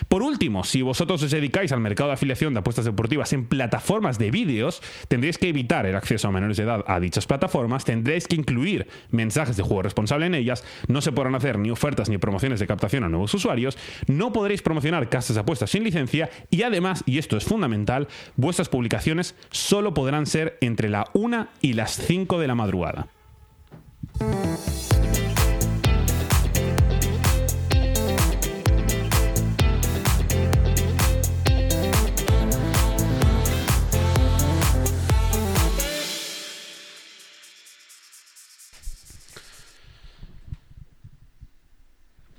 Por 0.09 0.23
último, 0.23 0.65
si 0.65 0.81
vosotros 0.81 1.23
os 1.23 1.31
dedicáis 1.31 1.73
al 1.75 1.81
mercado 1.81 2.09
de 2.09 2.15
afiliación 2.15 2.55
de 2.55 2.61
apuestas 2.61 2.85
deportivas 2.85 3.33
en 3.33 3.47
plataformas 3.47 4.19
de 4.19 4.31
vídeos, 4.31 4.83
tendréis 5.09 5.39
que 5.39 5.49
evitar 5.49 5.87
el 5.87 5.97
acceso 5.97 6.29
a 6.29 6.33
menores 6.33 6.57
de 6.57 6.63
edad 6.63 6.85
a 6.87 7.01
dichas 7.01 7.27
plataformas, 7.27 7.85
tendréis 7.85 8.27
que 8.27 8.37
incluir 8.37 8.89
mensajes 9.11 9.57
de 9.57 9.63
juego 9.63 9.83
responsable 9.83 10.27
en 10.27 10.35
ellas, 10.35 10.65
no 10.89 11.01
se 11.01 11.13
podrán 11.13 11.35
hacer 11.35 11.59
ni 11.59 11.71
ofertas 11.71 12.09
ni 12.09 12.19
promociones 12.19 12.61
de 12.61 12.67
captación 12.67 13.05
a 13.05 13.09
nuevos 13.09 13.35
usuarios, 13.35 13.77
no 14.07 14.33
podréis 14.33 14.63
promocionar 14.63 15.09
casas 15.09 15.35
de 15.35 15.41
apuestas 15.41 15.71
sin 15.71 15.85
licencia 15.85 16.31
y 16.51 16.63
además, 16.63 17.03
y 17.07 17.19
esto 17.19 17.37
es 17.37 17.45
fundamental, 17.45 18.09
vuestras 18.37 18.69
publicaciones 18.69 19.35
solo 19.51 19.95
podrán 19.95 20.27
ser 20.27 20.59
entre 20.61 20.89
la 20.89 21.07
1 21.13 21.49
y 21.61 21.75
las 21.75 21.97
5 21.97 22.39
de 22.39 22.47
la 22.47 22.55
madrugada. 22.55 23.09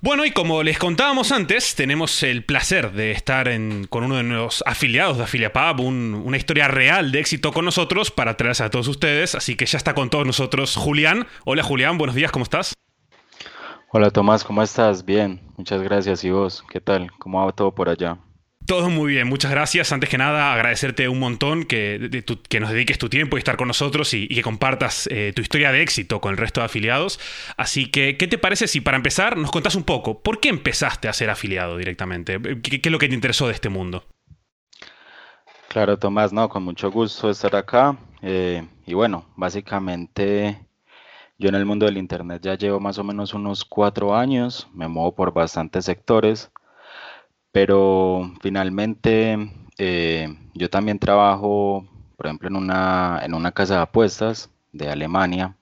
Bueno, 0.05 0.23
y 0.23 0.29
como 0.29 0.61
les 0.61 0.77
contábamos 0.77 1.31
antes, 1.31 1.73
tenemos 1.73 2.21
el 2.21 2.45
placer 2.45 2.91
de 2.91 3.09
estar 3.09 3.49
con 3.89 4.03
uno 4.03 4.17
de 4.17 4.21
nuestros 4.21 4.63
afiliados 4.67 5.17
de 5.17 5.23
AfiliaPub, 5.23 5.79
una 5.79 6.37
historia 6.37 6.67
real 6.67 7.11
de 7.11 7.21
éxito 7.21 7.51
con 7.51 7.65
nosotros 7.65 8.11
para 8.11 8.37
traerse 8.37 8.63
a 8.63 8.69
todos 8.69 8.87
ustedes. 8.87 9.33
Así 9.33 9.55
que 9.55 9.65
ya 9.65 9.79
está 9.79 9.95
con 9.95 10.11
todos 10.11 10.27
nosotros 10.27 10.75
Julián. 10.75 11.25
Hola 11.43 11.63
Julián, 11.63 11.97
buenos 11.97 12.15
días, 12.15 12.31
¿cómo 12.31 12.43
estás? 12.43 12.75
Hola 13.89 14.11
Tomás, 14.11 14.43
¿cómo 14.43 14.61
estás? 14.61 15.03
Bien, 15.03 15.41
muchas 15.57 15.81
gracias. 15.81 16.23
¿Y 16.23 16.29
vos? 16.29 16.63
¿Qué 16.69 16.79
tal? 16.79 17.09
¿Cómo 17.17 17.43
va 17.43 17.51
todo 17.51 17.73
por 17.73 17.89
allá? 17.89 18.19
Todo 18.65 18.89
muy 18.89 19.13
bien, 19.13 19.27
muchas 19.27 19.51
gracias. 19.51 19.91
Antes 19.91 20.09
que 20.09 20.17
nada, 20.17 20.53
agradecerte 20.53 21.07
un 21.07 21.19
montón 21.19 21.65
que, 21.65 21.99
nos 22.59 22.69
dediques 22.71 22.97
tu 22.97 23.09
tiempo 23.09 23.37
y 23.37 23.39
estar 23.39 23.57
con 23.57 23.67
nosotros 23.67 24.13
y, 24.13 24.27
que 24.27 24.41
compartas 24.41 25.07
eh, 25.11 25.33
tu 25.35 25.41
historia 25.41 25.71
de 25.71 25.81
éxito 25.81 26.19
con 26.19 26.31
el 26.31 26.37
resto 26.37 26.61
de 26.61 26.65
afiliados. 26.65 27.19
Así 27.57 27.91
que, 27.91 28.17
¿qué 28.17 28.27
te 28.27 28.37
parece 28.39 28.67
si 28.67 28.81
para 28.81 28.97
empezar 28.97 29.37
nos 29.37 29.51
contás 29.51 29.75
un 29.75 29.83
poco? 29.83 30.21
¿Por 30.23 30.39
qué 30.39 30.49
empezaste 30.49 31.07
a 31.07 31.13
ser 31.13 31.29
afiliado 31.29 31.77
directamente? 31.77 32.39
¿Qué, 32.61 32.81
es 32.83 32.91
lo 32.91 32.97
que 32.97 33.07
te 33.07 33.13
interesó 33.13 33.47
de 33.47 33.53
este 33.53 33.69
mundo? 33.69 34.03
Claro, 35.67 35.99
Tomás, 35.99 36.33
no, 36.33 36.49
con 36.49 36.63
mucho 36.63 36.89
gusto 36.89 37.29
estar 37.29 37.55
acá. 37.55 37.97
Eh, 38.23 38.67
y 38.87 38.95
bueno, 38.95 39.25
básicamente 39.35 40.59
yo 41.37 41.49
en 41.49 41.55
el 41.55 41.65
mundo 41.65 41.85
del 41.85 41.97
Internet 41.97 42.41
ya 42.41 42.57
llevo 42.57 42.79
más 42.79 42.97
o 42.97 43.03
menos 43.03 43.33
unos 43.33 43.63
cuatro 43.65 44.15
años, 44.15 44.67
me 44.73 44.87
muevo 44.87 45.13
por 45.13 45.33
bastantes 45.33 45.85
sectores. 45.85 46.49
Pero 47.55 48.33
finalmente 48.41 49.49
eh, 49.77 50.27
yo 50.53 50.69
también 50.69 50.99
trabajo, 50.99 51.87
por 52.17 52.25
ejemplo, 52.25 52.49
en 52.49 52.57
una, 52.57 53.21
en 53.23 53.33
una 53.33 53.53
casa 53.53 53.75
de 53.75 53.81
apuestas 53.83 54.49
de 54.73 54.89
Alemania. 54.89 55.55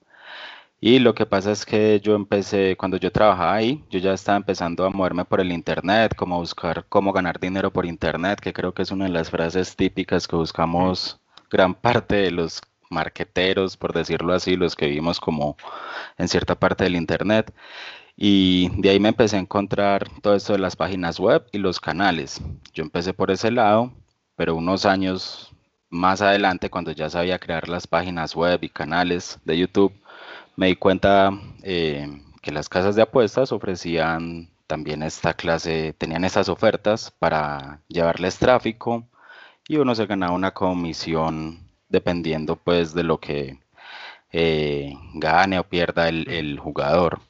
Y 0.81 0.97
lo 0.97 1.13
que 1.13 1.27
pasa 1.27 1.51
es 1.51 1.67
que 1.67 1.99
yo 1.99 2.15
empecé, 2.15 2.75
cuando 2.77 2.97
yo 2.97 3.11
trabajaba 3.11 3.53
ahí, 3.53 3.83
yo 3.91 3.99
ya 3.99 4.13
estaba 4.13 4.37
empezando 4.37 4.87
a 4.87 4.89
moverme 4.89 5.23
por 5.23 5.39
el 5.39 5.51
Internet, 5.51 6.15
como 6.15 6.39
buscar 6.39 6.83
cómo 6.89 7.13
ganar 7.13 7.39
dinero 7.39 7.71
por 7.71 7.85
Internet, 7.85 8.39
que 8.41 8.53
creo 8.53 8.73
que 8.73 8.81
es 8.81 8.89
una 8.89 9.05
de 9.05 9.11
las 9.11 9.29
frases 9.29 9.75
típicas 9.75 10.27
que 10.27 10.35
buscamos 10.35 11.19
gran 11.51 11.75
parte 11.75 12.15
de 12.15 12.31
los 12.31 12.59
marqueteros, 12.89 13.77
por 13.77 13.93
decirlo 13.93 14.33
así, 14.33 14.55
los 14.55 14.75
que 14.75 14.87
vivimos 14.87 15.19
como 15.19 15.57
en 16.17 16.27
cierta 16.27 16.55
parte 16.55 16.85
del 16.85 16.95
Internet. 16.95 17.53
Y 18.15 18.69
de 18.81 18.89
ahí 18.91 18.99
me 18.99 19.09
empecé 19.09 19.37
a 19.37 19.39
encontrar 19.39 20.07
todo 20.21 20.35
esto 20.35 20.53
de 20.53 20.59
las 20.59 20.75
páginas 20.75 21.19
web 21.19 21.45
y 21.51 21.57
los 21.57 21.79
canales. 21.79 22.41
Yo 22.73 22.83
empecé 22.83 23.13
por 23.13 23.31
ese 23.31 23.51
lado, 23.51 23.91
pero 24.35 24.55
unos 24.55 24.85
años 24.85 25.51
más 25.89 26.21
adelante, 26.21 26.69
cuando 26.69 26.91
ya 26.91 27.09
sabía 27.09 27.39
crear 27.39 27.69
las 27.69 27.87
páginas 27.87 28.35
web 28.35 28.59
y 28.63 28.69
canales 28.69 29.39
de 29.45 29.57
YouTube, 29.57 29.93
me 30.55 30.67
di 30.67 30.75
cuenta 30.75 31.31
eh, 31.63 32.07
que 32.41 32.51
las 32.51 32.69
casas 32.69 32.95
de 32.95 33.03
apuestas 33.03 33.51
ofrecían 33.51 34.49
también 34.67 35.03
esta 35.03 35.33
clase, 35.33 35.93
tenían 35.97 36.25
estas 36.25 36.49
ofertas 36.49 37.11
para 37.11 37.81
llevarles 37.87 38.39
tráfico 38.39 39.07
y 39.67 39.77
uno 39.77 39.95
se 39.95 40.05
ganaba 40.05 40.33
una 40.33 40.51
comisión 40.51 41.69
dependiendo 41.89 42.55
pues 42.55 42.93
de 42.93 43.03
lo 43.03 43.19
que 43.19 43.59
eh, 44.31 44.93
gane 45.13 45.59
o 45.59 45.63
pierda 45.63 46.09
el, 46.09 46.59
jugador. 46.59 47.21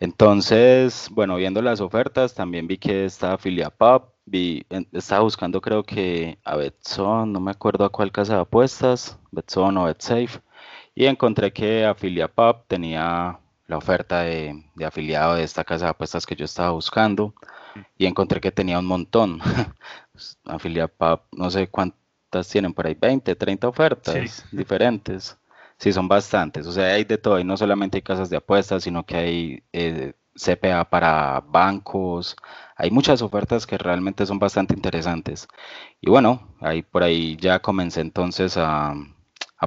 Entonces, 0.00 1.08
bueno, 1.10 1.36
viendo 1.36 1.60
las 1.60 1.82
ofertas, 1.82 2.34
también 2.34 2.66
vi 2.66 2.78
que 2.78 3.04
estaba 3.04 3.36
Pub, 3.36 4.14
vi, 4.24 4.64
estaba 4.92 5.20
buscando 5.22 5.60
creo 5.60 5.82
que 5.82 6.38
a 6.42 6.56
Betson, 6.56 7.30
no 7.30 7.38
me 7.38 7.50
acuerdo 7.50 7.84
a 7.84 7.90
cuál 7.90 8.10
casa 8.10 8.36
de 8.36 8.40
apuestas, 8.40 9.18
Betson 9.30 9.76
o 9.76 9.84
BetSafe, 9.84 10.40
y 10.94 11.04
encontré 11.04 11.52
que 11.52 11.86
Pub 12.34 12.64
tenía 12.66 13.38
la 13.66 13.76
oferta 13.76 14.22
de, 14.22 14.64
afiliado 14.82 15.34
de 15.34 15.44
esta 15.44 15.64
casa 15.64 15.84
de 15.84 15.90
apuestas 15.90 16.24
que 16.24 16.34
yo 16.34 16.46
estaba 16.46 16.70
buscando 16.70 17.34
y 17.98 18.06
encontré 18.06 18.40
que 18.40 18.50
tenía 18.50 18.78
un 18.78 18.86
montón. 18.86 19.40
Pub, 20.96 21.20
no 21.32 21.50
sé 21.50 21.68
cuántas 21.68 22.48
tienen 22.48 22.72
por 22.72 22.86
ahí, 22.86 22.94
20, 22.94 23.34
30 23.34 23.68
ofertas 23.68 24.46
diferentes. 24.50 25.36
Sí, 25.80 25.92
son 25.94 26.08
bastantes. 26.08 26.66
O 26.66 26.72
sea, 26.72 26.94
hay 26.94 27.04
de 27.04 27.16
todo. 27.18 27.38
Y 27.40 27.44
no 27.44 27.56
solamente 27.56 27.98
hay 27.98 28.02
casas 28.02 28.28
de 28.30 28.36
apuestas, 28.36 28.82
sino 28.84 29.04
que 29.06 29.16
hay 29.16 29.64
eh, 29.72 30.12
CPA 30.34 30.90
para 30.90 31.40
bancos. 31.40 32.36
Hay 32.76 32.90
muchas 32.90 33.22
ofertas 33.22 33.66
que 33.66 33.78
realmente 33.78 34.26
son 34.26 34.38
bastante 34.38 34.74
interesantes. 34.74 35.48
Y 36.00 36.10
bueno, 36.10 36.54
ahí 36.60 36.82
por 36.82 37.02
ahí 37.02 37.36
ya 37.36 37.60
comencé 37.60 38.00
entonces 38.02 38.56
a, 38.56 38.94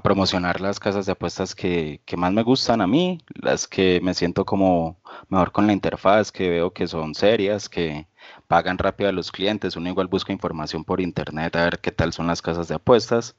promocionar 0.03 0.59
las 0.61 0.79
casas 0.79 1.05
de 1.05 1.11
apuestas 1.13 1.55
que, 1.55 2.01
que, 2.05 2.17
más 2.17 2.33
me 2.33 2.43
gustan 2.43 2.81
a 2.81 2.87
mí, 2.87 3.19
las 3.35 3.67
que 3.67 3.99
me 4.01 4.13
siento 4.15 4.43
como 4.45 4.99
mejor 5.29 5.51
con 5.51 5.67
la 5.67 5.73
interfaz, 5.73 6.31
que 6.31 6.49
veo 6.49 6.73
que 6.73 6.87
son 6.87 7.13
serias, 7.15 7.69
que 7.69 8.07
pagan 8.47 8.77
rápido 8.77 9.09
a 9.09 9.13
los 9.13 9.31
clientes. 9.31 9.75
Uno 9.75 9.89
igual 9.89 10.07
busca 10.07 10.33
información 10.33 10.83
por 10.83 11.01
internet 11.01 11.55
a 11.55 11.65
ver 11.65 11.79
qué 11.79 11.91
tal 11.91 12.13
son 12.13 12.27
las 12.27 12.41
casas 12.41 12.67
de 12.67 12.75
apuestas. 12.75 13.35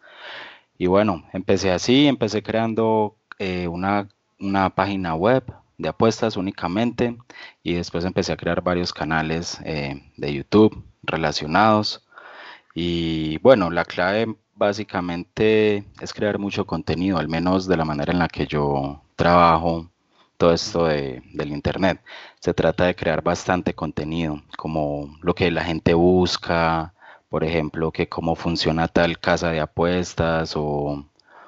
Y 0.76 0.86
bueno, 0.86 1.24
empecé 1.32 1.70
así, 1.70 2.06
empecé 2.06 2.42
creando 2.42 3.16
eh, 3.38 3.68
una, 3.68 4.08
página 4.74 5.14
web 5.14 5.44
de 5.78 5.88
apuestas 5.88 6.36
únicamente 6.36 7.16
y 7.62 7.74
después 7.74 8.04
empecé 8.04 8.32
a 8.32 8.36
crear 8.36 8.62
varios 8.62 8.92
canales 8.92 9.58
eh, 9.64 10.12
de 10.16 10.34
YouTube 10.34 10.84
relacionados. 11.02 12.06
Y 12.74 13.38
bueno, 13.38 13.70
la 13.70 13.84
clave 13.84 14.36
básicamente 14.54 15.84
es 16.00 16.12
crear 16.12 16.38
mucho 16.38 16.66
contenido, 16.66 17.18
al 17.18 17.28
menos 17.28 17.66
de 17.66 17.76
la 17.76 17.84
manera 17.84 18.12
en 18.12 18.18
la 18.18 18.28
que 18.28 18.46
yo 18.46 19.02
trabajo 19.16 19.90
todo 20.36 20.52
esto 20.52 20.86
de, 20.86 21.22
del 21.32 21.52
Internet. 21.52 22.02
Se 22.40 22.54
trata 22.54 22.86
de 22.86 22.96
crear 22.96 23.22
bastante 23.22 23.74
contenido, 23.74 24.42
como 24.56 25.16
lo 25.22 25.34
que 25.34 25.50
la 25.50 25.64
gente 25.64 25.94
busca, 25.94 26.93
por 27.34 27.42
ejemplo, 27.42 27.90
que 27.90 28.08
cómo 28.08 28.36
funciona 28.36 28.86
tal 28.86 29.18
casa 29.18 29.50
de 29.50 29.58
apuestas 29.58 30.54
o, 30.54 31.04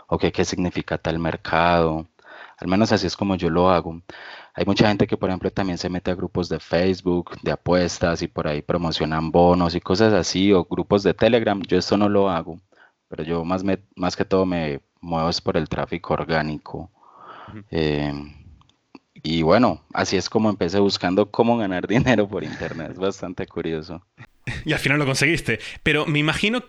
o 0.09 0.19
que 0.19 0.33
qué 0.33 0.45
significa 0.45 0.99
tal 0.99 1.21
mercado. 1.21 2.09
Al 2.59 2.66
menos 2.66 2.90
así 2.90 3.07
es 3.07 3.16
como 3.16 3.37
yo 3.37 3.50
lo 3.50 3.71
hago. 3.71 4.02
Hay 4.55 4.64
mucha 4.64 4.88
gente 4.88 5.07
que, 5.07 5.16
por 5.16 5.31
ejemplo, 5.31 5.49
también 5.52 5.78
se 5.78 5.88
mete 5.88 6.11
a 6.11 6.16
grupos 6.16 6.49
de 6.49 6.59
Facebook, 6.59 7.40
de 7.40 7.52
apuestas 7.52 8.21
y 8.23 8.26
por 8.26 8.49
ahí 8.49 8.62
promocionan 8.62 9.31
bonos 9.31 9.76
y 9.76 9.81
cosas 9.81 10.12
así, 10.12 10.52
o 10.52 10.64
grupos 10.64 11.05
de 11.05 11.14
Telegram. 11.14 11.62
Yo 11.62 11.78
esto 11.78 11.97
no 11.97 12.09
lo 12.09 12.31
hago, 12.31 12.59
pero 13.09 13.23
yo 13.23 13.45
más, 13.45 13.62
más 13.95 14.16
que 14.16 14.25
todo 14.25 14.45
me 14.45 14.81
muevo 15.00 15.28
es 15.28 15.40
por 15.40 15.57
el 15.57 15.69
tráfico 15.69 16.14
orgánico. 16.14 16.90
Eh, 17.71 18.12
y 19.23 19.43
bueno, 19.43 19.83
así 19.93 20.16
es 20.16 20.28
como 20.28 20.50
empecé 20.50 20.81
buscando 20.81 21.31
cómo 21.31 21.57
ganar 21.57 21.87
dinero 21.97 22.26
por 22.26 22.43
internet. 22.43 22.90
Es 22.90 22.99
bastante 22.99 23.47
curioso. 23.47 24.02
Y 24.65 24.73
al 24.73 24.79
final 24.79 24.99
lo 24.99 25.07
conseguiste. 25.07 25.59
Pero 25.83 26.07
me 26.07 26.19
imagino, 26.19 26.65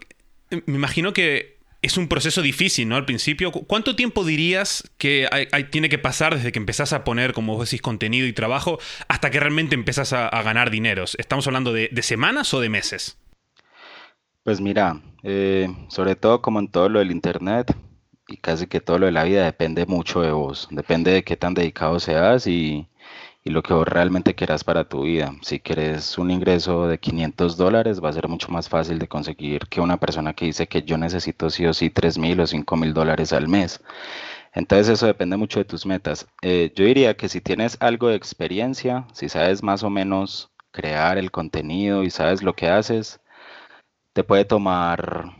me 0.65 0.75
imagino 0.75 1.13
que 1.13 1.57
es 1.81 1.97
un 1.97 2.07
proceso 2.07 2.41
difícil, 2.41 2.89
¿no? 2.89 2.95
Al 2.95 3.05
principio. 3.05 3.51
¿Cuánto 3.51 3.95
tiempo 3.95 4.23
dirías 4.25 4.89
que 4.97 5.27
tiene 5.69 5.89
que 5.89 5.97
pasar 5.97 6.35
desde 6.35 6.51
que 6.51 6.59
empezás 6.59 6.93
a 6.93 7.03
poner, 7.03 7.33
como 7.33 7.55
vos 7.55 7.69
decís, 7.69 7.81
contenido 7.81 8.27
y 8.27 8.33
trabajo 8.33 8.79
hasta 9.07 9.29
que 9.29 9.39
realmente 9.39 9.75
empezás 9.75 10.13
a, 10.13 10.29
ganar 10.41 10.71
dinero? 10.71 11.05
¿Estamos 11.17 11.45
hablando 11.47 11.73
de, 11.73 11.89
semanas 12.01 12.53
o 12.53 12.59
de 12.59 12.69
meses? 12.69 13.17
Pues 14.43 14.61
mira, 14.61 15.01
eh, 15.23 15.67
sobre 15.89 16.15
todo 16.15 16.41
como 16.41 16.59
en 16.59 16.69
todo 16.69 16.89
lo 16.89 16.99
del 16.99 17.11
Internet 17.11 17.75
y 18.27 18.37
casi 18.37 18.67
que 18.67 18.81
todo 18.81 18.99
lo 18.99 19.05
de 19.05 19.11
la 19.11 19.23
vida 19.23 19.45
depende 19.45 19.85
mucho 19.85 20.21
de 20.21 20.31
vos. 20.31 20.67
Depende 20.71 21.11
de 21.11 21.23
qué 21.23 21.37
tan 21.37 21.53
dedicado 21.53 21.99
seas 21.99 22.47
y, 22.47 22.87
y 23.47 23.49
lo 23.49 23.63
que 23.63 23.73
vos 23.73 23.87
realmente 23.87 24.35
quieras 24.35 24.65
para 24.65 24.89
tu 24.89 25.03
vida. 25.03 25.33
Si 25.41 25.61
quieres 25.61 26.17
un 26.17 26.31
ingreso 26.31 26.89
de 26.89 26.99
500 26.99 27.55
dólares, 27.55 28.03
va 28.03 28.09
a 28.09 28.13
ser 28.13 28.27
mucho 28.27 28.49
más 28.49 28.67
fácil 28.67 28.99
de 28.99 29.07
conseguir 29.07 29.67
que 29.69 29.79
una 29.79 29.95
persona 29.95 30.33
que 30.33 30.47
dice 30.47 30.67
que 30.67 30.81
yo 30.83 30.97
necesito 30.97 31.49
sí 31.49 31.65
o 31.65 31.73
sí 31.73 31.89
3 31.89 32.17
mil 32.17 32.41
o 32.41 32.45
5 32.47 32.75
mil 32.75 32.93
dólares 32.93 33.31
al 33.31 33.47
mes. 33.47 33.81
Entonces 34.53 34.89
eso 34.89 35.05
depende 35.05 35.37
mucho 35.37 35.59
de 35.59 35.65
tus 35.65 35.85
metas. 35.85 36.27
Eh, 36.41 36.73
yo 36.75 36.83
diría 36.83 37.15
que 37.15 37.29
si 37.29 37.39
tienes 37.39 37.77
algo 37.79 38.09
de 38.09 38.15
experiencia, 38.15 39.07
si 39.13 39.29
sabes 39.29 39.63
más 39.63 39.81
o 39.81 39.89
menos 39.89 40.51
crear 40.71 41.17
el 41.17 41.31
contenido 41.31 42.03
y 42.03 42.09
sabes 42.09 42.43
lo 42.43 42.53
que 42.53 42.67
haces, 42.67 43.21
te 44.11 44.25
puede 44.25 44.43
tomar 44.43 45.37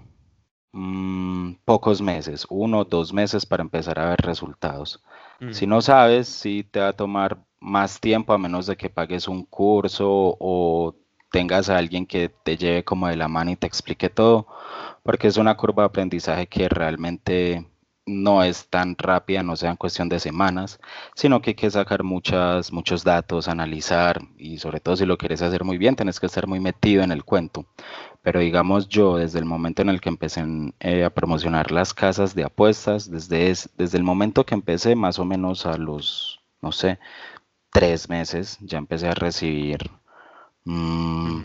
mm, 0.72 1.56
pocos 1.66 2.02
meses, 2.02 2.48
uno 2.50 2.80
o 2.80 2.86
dos 2.86 3.12
meses 3.12 3.46
para 3.46 3.64
empezar 3.64 4.00
a 4.00 4.12
ver 4.12 4.20
resultados. 4.22 5.04
Mm. 5.42 5.52
Si 5.52 5.68
no 5.68 5.82
sabes, 5.82 6.30
sí 6.30 6.64
te 6.64 6.80
va 6.80 6.90
a 6.90 6.94
tomar 6.94 7.47
más 7.60 8.00
tiempo 8.00 8.34
a 8.34 8.38
menos 8.38 8.68
de 8.68 8.78
que 8.78 8.90
pagues 8.90 9.28
un 9.28 9.44
curso 9.44 10.38
o 10.40 10.96
tengas 11.32 11.70
a 11.70 11.78
alguien 11.78 12.06
que 12.06 12.30
te 12.30 12.58
lleve 12.58 12.84
como 12.84 13.08
de 13.08 13.18
la 13.18 13.28
mano 13.28 13.52
y 13.52 13.56
te 13.56 13.68
explique 13.68 14.10
todo, 14.10 14.48
porque 15.04 15.28
es 15.28 15.38
una 15.38 15.58
curva 15.58 15.84
de 15.84 15.88
aprendizaje 15.88 16.48
que 16.48 16.70
realmente 16.70 17.68
no 18.08 18.42
es 18.42 18.70
tan 18.70 18.96
rápida, 18.98 19.44
no 19.44 19.56
sea 19.56 19.70
en 19.70 19.76
cuestión 19.76 20.10
de 20.10 20.20
semanas, 20.20 20.80
sino 21.14 21.42
que 21.42 21.52
hay 21.52 21.56
que 21.56 21.70
sacar 21.70 22.04
muchas, 22.04 22.72
muchos 22.72 23.04
datos, 23.04 23.50
analizar 23.50 24.22
y 24.38 24.58
sobre 24.58 24.80
todo 24.80 24.96
si 24.96 25.06
lo 25.06 25.18
quieres 25.18 25.42
hacer 25.42 25.64
muy 25.64 25.78
bien, 25.78 25.96
tienes 25.96 26.20
que 26.20 26.26
estar 26.26 26.48
muy 26.48 26.60
metido 26.60 27.04
en 27.04 27.12
el 27.12 27.26
cuento. 27.26 27.66
Pero 28.22 28.40
digamos 28.40 28.88
yo, 28.88 29.18
desde 29.18 29.40
el 29.40 29.46
momento 29.46 29.82
en 29.82 29.90
el 29.90 30.02
que 30.02 30.10
empecé 30.10 30.44
eh, 30.80 31.04
a 31.04 31.10
promocionar 31.10 31.72
las 31.72 31.94
casas 31.94 32.34
de 32.34 32.46
apuestas, 32.46 33.12
desde, 33.12 33.54
desde 33.78 33.98
el 33.98 34.04
momento 34.04 34.46
que 34.46 34.56
empecé 34.56 34.96
más 34.96 35.20
o 35.20 35.26
menos 35.26 35.66
a 35.66 35.78
los, 35.78 36.40
no 36.62 36.72
sé, 36.72 37.00
tres 37.78 38.10
meses 38.10 38.58
ya 38.60 38.80
empecé 38.80 39.08
a 39.08 39.14
recibir 39.14 39.92
mm, 40.66 41.42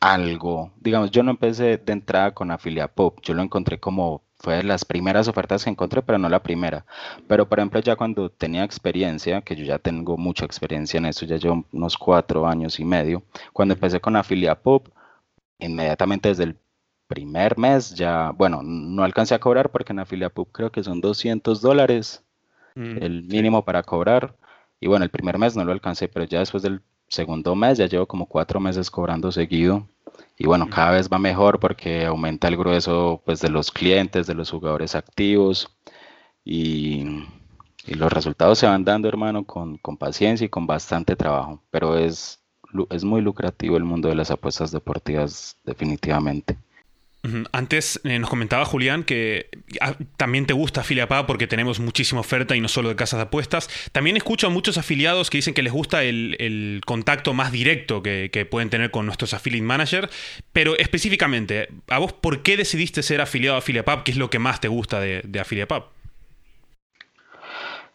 algo. 0.00 0.72
Digamos, 0.80 1.10
yo 1.10 1.22
no 1.22 1.30
empecé 1.30 1.76
de 1.76 1.92
entrada 1.92 2.32
con 2.32 2.50
Afilia 2.50 2.88
Pop, 2.88 3.18
yo 3.22 3.34
lo 3.34 3.42
encontré 3.42 3.78
como 3.78 4.22
fue 4.38 4.56
de 4.56 4.62
las 4.62 4.86
primeras 4.86 5.28
ofertas 5.28 5.64
que 5.64 5.70
encontré, 5.70 6.00
pero 6.00 6.16
no 6.16 6.30
la 6.30 6.42
primera. 6.42 6.86
Pero 7.26 7.46
por 7.46 7.58
ejemplo, 7.58 7.80
ya 7.80 7.96
cuando 7.96 8.30
tenía 8.30 8.64
experiencia, 8.64 9.42
que 9.42 9.56
yo 9.56 9.64
ya 9.64 9.78
tengo 9.78 10.16
mucha 10.16 10.46
experiencia 10.46 10.96
en 10.96 11.04
eso, 11.04 11.26
ya 11.26 11.36
llevo 11.36 11.66
unos 11.72 11.98
cuatro 11.98 12.46
años 12.46 12.80
y 12.80 12.86
medio, 12.86 13.22
cuando 13.52 13.74
empecé 13.74 14.00
con 14.00 14.16
Afilia 14.16 14.54
Pop, 14.54 14.88
inmediatamente 15.58 16.30
desde 16.30 16.44
el 16.44 16.56
primer 17.08 17.58
mes 17.58 17.94
ya, 17.94 18.30
bueno, 18.30 18.62
no 18.62 19.04
alcancé 19.04 19.34
a 19.34 19.38
cobrar 19.38 19.70
porque 19.70 19.92
en 19.92 19.98
Afilia 19.98 20.30
Pop 20.30 20.48
creo 20.50 20.72
que 20.72 20.82
son 20.82 21.02
200 21.02 21.60
dólares 21.60 22.24
mm, 22.74 23.02
el 23.02 23.24
mínimo 23.24 23.66
para 23.66 23.82
cobrar. 23.82 24.34
Y 24.80 24.86
bueno, 24.86 25.04
el 25.04 25.10
primer 25.10 25.38
mes 25.38 25.56
no 25.56 25.64
lo 25.64 25.72
alcancé, 25.72 26.08
pero 26.08 26.24
ya 26.24 26.40
después 26.40 26.62
del 26.62 26.82
segundo 27.08 27.54
mes 27.54 27.78
ya 27.78 27.86
llevo 27.86 28.06
como 28.06 28.26
cuatro 28.26 28.60
meses 28.60 28.90
cobrando 28.90 29.32
seguido. 29.32 29.88
Y 30.36 30.46
bueno, 30.46 30.68
cada 30.70 30.92
vez 30.92 31.08
va 31.08 31.18
mejor 31.18 31.58
porque 31.58 32.06
aumenta 32.06 32.48
el 32.48 32.56
grueso 32.56 33.22
pues, 33.24 33.40
de 33.40 33.50
los 33.50 33.70
clientes, 33.70 34.26
de 34.26 34.34
los 34.34 34.50
jugadores 34.50 34.94
activos. 34.94 35.68
Y, 36.44 37.24
los 37.86 38.12
resultados 38.12 38.58
se 38.58 38.66
van 38.66 38.84
dando, 38.84 39.08
hermano, 39.08 39.44
con, 39.44 39.78
con, 39.78 39.96
paciencia 39.96 40.44
y 40.44 40.50
con 40.50 40.66
bastante 40.66 41.16
trabajo. 41.16 41.62
Pero 41.70 41.96
es, 41.96 42.38
es 42.90 43.02
muy 43.02 43.22
lucrativo 43.22 43.78
el 43.78 43.84
mundo 43.84 44.08
de 44.10 44.14
las 44.14 44.30
apuestas 44.30 44.70
deportivas, 44.72 45.56
definitivamente. 45.64 46.58
Antes 47.52 48.00
eh, 48.04 48.18
nos 48.20 48.30
comentaba 48.30 48.64
Julián 48.64 49.02
que 49.02 49.50
ah, 49.80 49.96
también 50.16 50.46
te 50.46 50.54
gusta 50.54 50.82
Afiliapá 50.82 51.26
porque 51.26 51.48
tenemos 51.48 51.80
muchísima 51.80 52.20
oferta 52.20 52.54
y 52.54 52.60
no 52.60 52.68
solo 52.68 52.88
de 52.88 52.96
casas 52.96 53.18
de 53.18 53.24
apuestas. 53.24 53.68
También 53.90 54.16
escucho 54.16 54.46
a 54.46 54.50
muchos 54.50 54.78
afiliados 54.78 55.28
que 55.28 55.38
dicen 55.38 55.52
que 55.52 55.62
les 55.62 55.72
gusta 55.72 56.04
el, 56.04 56.80
contacto 56.86 57.34
más 57.34 57.50
directo 57.50 58.02
que, 58.02 58.48
pueden 58.50 58.70
tener 58.70 58.90
con 58.92 59.04
nuestros 59.04 59.34
affiliate 59.34 59.64
managers. 59.64 60.08
Pero 60.52 60.78
específicamente, 60.78 61.68
¿a 61.88 61.98
vos 61.98 62.12
por 62.12 62.42
qué 62.42 62.56
decidiste 62.56 63.02
ser 63.02 63.20
afiliado 63.20 63.56
a 63.56 63.58
Afiliapap? 63.58 64.04
¿Qué 64.04 64.12
es 64.12 64.16
lo 64.16 64.30
que 64.30 64.38
más 64.38 64.60
te 64.60 64.68
gusta 64.68 65.00
de, 65.00 65.22
de? 65.24 65.66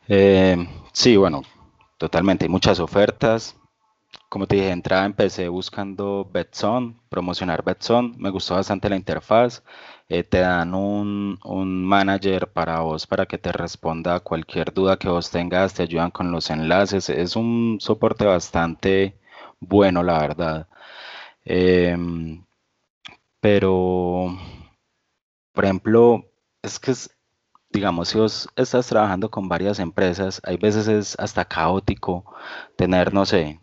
Eh, 0.10 0.68
sí, 0.92 1.15
bueno, 1.15 1.44
totalmente, 1.98 2.46
hay 2.46 2.50
muchas 2.50 2.80
ofertas. 2.80 3.56
Como 4.34 4.48
te 4.48 4.56
dije, 4.56 4.72
entrada 4.72 5.06
empecé 5.06 5.48
buscando 5.48 6.28
Betson, 6.34 7.00
promocionar 7.08 7.63
Betson. 7.63 8.16
Me 8.18 8.32
gustó 8.32 8.56
bastante 8.56 8.90
la 8.90 8.96
interfaz. 8.96 9.63
Eh, 10.10 10.24
te 10.24 10.40
dan 10.40 10.74
un, 10.74 11.40
un, 11.44 11.86
manager 11.86 12.52
para 12.52 12.80
vos 12.80 13.06
para 13.06 13.28
que 13.28 13.38
te 13.38 13.52
responda 13.52 14.16
a 14.16 14.20
cualquier 14.22 14.74
duda 14.74 14.98
que 14.98 15.08
vos 15.08 15.30
tengas. 15.30 15.75
Te 15.75 15.84
ayudan 15.84 16.10
con 16.10 16.32
los 16.32 16.50
enlaces. 16.50 17.10
Es 17.10 17.36
un 17.36 17.78
soporte 17.80 18.25
bastante 18.25 19.20
bueno, 19.60 20.02
la 20.02 20.18
verdad. 20.20 20.68
Em, 21.46 22.44
pero, 23.40 24.36
por 25.54 25.66
ejemplo, 25.66 26.25
es 26.63 26.80
que 26.80 26.92
es, 26.92 27.16
digamos, 27.72 28.10
si 28.10 28.18
vos 28.20 28.50
estás 28.56 28.88
trabajando 28.88 29.30
con 29.32 29.50
varias 29.50 29.80
empresas, 29.80 30.42
hay 30.46 30.58
veces 30.58 30.88
es 30.88 31.16
hasta 31.20 31.46
caótico 31.46 32.25
tener, 32.78 33.13
no 33.13 33.25
sé, 33.25 33.60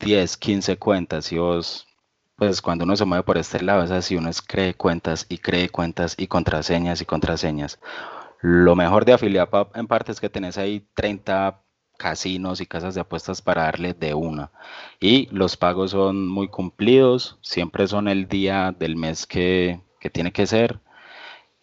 10, 0.00 0.36
15 0.36 0.76
cuentas 0.78 1.32
y 1.32 1.38
vos, 1.38 1.86
pues 2.36 2.62
cuando 2.62 2.84
uno 2.84 2.96
se 2.96 3.04
mueve 3.04 3.24
por 3.24 3.38
este 3.38 3.62
lado, 3.62 3.82
es 3.82 3.90
así, 3.90 4.16
uno 4.16 4.28
es 4.28 4.42
cree 4.42 4.74
cuentas 4.74 5.26
y 5.28 5.38
cree 5.38 5.68
cuentas 5.68 6.14
y 6.18 6.26
contraseñas 6.26 7.00
y 7.00 7.06
contraseñas. 7.06 7.78
Lo 8.40 8.76
mejor 8.76 9.04
de 9.04 9.14
Affiliate 9.14 9.68
en 9.74 9.86
parte 9.86 10.12
es 10.12 10.20
que 10.20 10.28
tenés 10.28 10.58
ahí 10.58 10.86
30 10.94 11.62
casinos 11.96 12.60
y 12.60 12.66
casas 12.66 12.94
de 12.94 13.00
apuestas 13.00 13.42
para 13.42 13.64
darle 13.64 13.94
de 13.94 14.14
una. 14.14 14.50
Y 15.00 15.28
los 15.34 15.56
pagos 15.56 15.92
son 15.92 16.28
muy 16.28 16.48
cumplidos, 16.48 17.38
siempre 17.42 17.86
son 17.88 18.08
el 18.08 18.28
día 18.28 18.74
del 18.78 18.96
mes 18.96 19.26
que, 19.26 19.80
tiene 20.12 20.30
que 20.32 20.46
ser. 20.46 20.78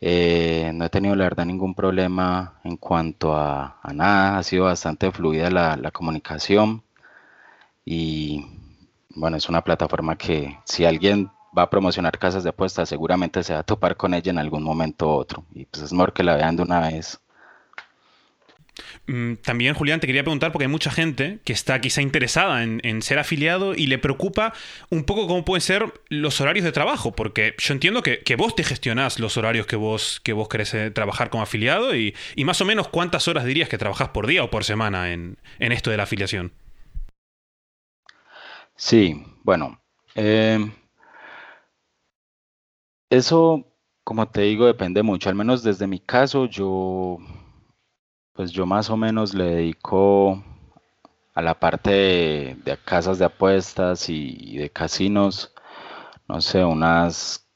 Eh, 0.01 0.71
no 0.73 0.83
he 0.85 0.89
tenido 0.89 1.15
la 1.15 1.23
verdad 1.23 1.45
ningún 1.45 1.75
problema 1.75 2.59
en 2.65 2.75
cuanto 2.75 3.33
a, 3.35 3.79
nada, 3.93 4.37
ha 4.37 4.43
sido 4.43 4.65
bastante 4.65 5.11
fluida 5.11 5.49
la, 5.49 5.91
comunicación 5.91 6.83
y 7.85 8.45
bueno, 9.09 9.37
es 9.37 9.49
una 9.49 9.63
plataforma 9.63 10.17
que 10.17 10.57
si 10.65 10.85
alguien 10.85 11.29
va 11.57 11.63
a 11.63 11.69
promocionar 11.69 12.17
casas 12.17 12.43
de 12.43 12.49
apuestas 12.49 12.89
seguramente 12.89 13.43
se 13.43 13.53
va 13.53 13.59
a 13.59 13.63
topar 13.63 13.95
con 13.95 14.13
ella 14.13 14.31
en 14.31 14.39
algún 14.39 14.63
momento 14.63 15.07
u 15.07 15.11
otro 15.11 15.45
y 15.53 15.65
pues 15.65 15.83
es 15.83 15.93
mejor 15.93 16.13
que 16.13 16.23
la 16.23 16.35
vean 16.35 16.55
de 16.55 16.63
una 16.63 16.79
vez. 16.79 17.19
Mm, 19.05 19.35
también, 19.35 19.73
Julián, 19.75 19.99
te 19.99 20.07
quería 20.07 20.23
preguntar, 20.23 20.51
porque 20.51 20.65
hay 20.65 20.71
mucha 20.71 20.91
gente 20.91 21.39
que 21.43 21.53
está 21.53 21.79
quizá 21.81 22.01
interesada 22.01 22.63
en, 22.63 23.01
ser 23.01 23.19
afiliado 23.19 23.75
y 23.75 23.87
le 23.87 23.97
preocupa 23.97 24.53
un 24.89 25.03
poco 25.03 25.27
cómo 25.27 25.43
pueden 25.45 25.61
ser 25.61 25.93
los 26.09 26.39
horarios 26.41 26.63
de 26.63 26.71
trabajo, 26.71 27.11
porque 27.11 27.55
yo 27.57 27.73
entiendo 27.73 28.01
que, 28.01 28.35
vos 28.35 28.55
te 28.55 28.63
gestionás 28.63 29.19
los 29.19 29.37
horarios 29.37 29.67
que 29.67 29.75
vos, 29.75 30.21
que 30.23 30.33
vos 30.33 30.47
querés 30.47 30.73
eh, 30.73 30.91
trabajar 30.91 31.29
como 31.29 31.43
afiliado 31.43 31.95
y, 31.95 32.15
más 32.37 32.61
o 32.61 32.65
menos 32.65 32.87
cuántas 32.87 33.27
horas 33.27 33.45
dirías 33.45 33.69
que 33.69 33.77
trabajás 33.77 34.09
por 34.09 34.27
día 34.27 34.43
o 34.43 34.49
por 34.49 34.63
semana 34.63 35.11
en, 35.11 35.37
esto 35.59 35.91
de 35.91 35.97
la 35.97 36.03
afiliación. 36.03 36.53
Sí, 38.75 39.23
bueno, 39.43 39.79
eh, 40.15 40.59
eso, 43.09 43.65
como 44.03 44.27
te 44.27 44.41
digo, 44.41 44.65
depende 44.65 45.03
mucho, 45.03 45.29
al 45.29 45.35
menos 45.35 45.63
desde 45.63 45.87
mi 45.87 45.99
caso, 45.99 46.45
yo 46.45 47.19
pues 48.33 48.51
yo 48.51 48.65
más 48.65 48.89
o 48.89 48.97
menos 48.97 49.33
le 49.33 49.45
dedico 49.45 50.43
a 51.35 51.41
la 51.41 51.59
parte 51.59 51.91
de, 51.91 52.77
casas 52.83 53.19
de 53.19 53.25
apuestas 53.25 54.09
y, 54.09 54.57
de 54.57 54.69
casinos, 54.69 55.53
no 56.27 56.41
sé, 56.41 56.63
unas 56.63 57.47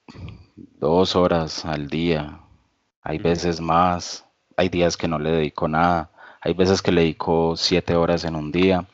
dos 0.56 1.15
horas 1.15 1.65
al 1.65 1.88
día. 1.88 2.41
Hay 3.01 3.17
veces 3.17 3.60
más, 3.62 4.25
hay 4.56 4.69
días 4.69 4.97
que 4.97 5.08
no 5.08 5.19
le 5.19 5.32
dedico 5.32 5.67
nada, 5.67 6.12
hay 6.41 6.53
veces 6.53 6.82
que 6.82 6.91
le 6.91 7.01
dedico 7.01 7.56
siete 7.56 7.95
horas 7.95 8.23
en 8.23 8.36
un 8.36 8.51
día. 8.51 8.88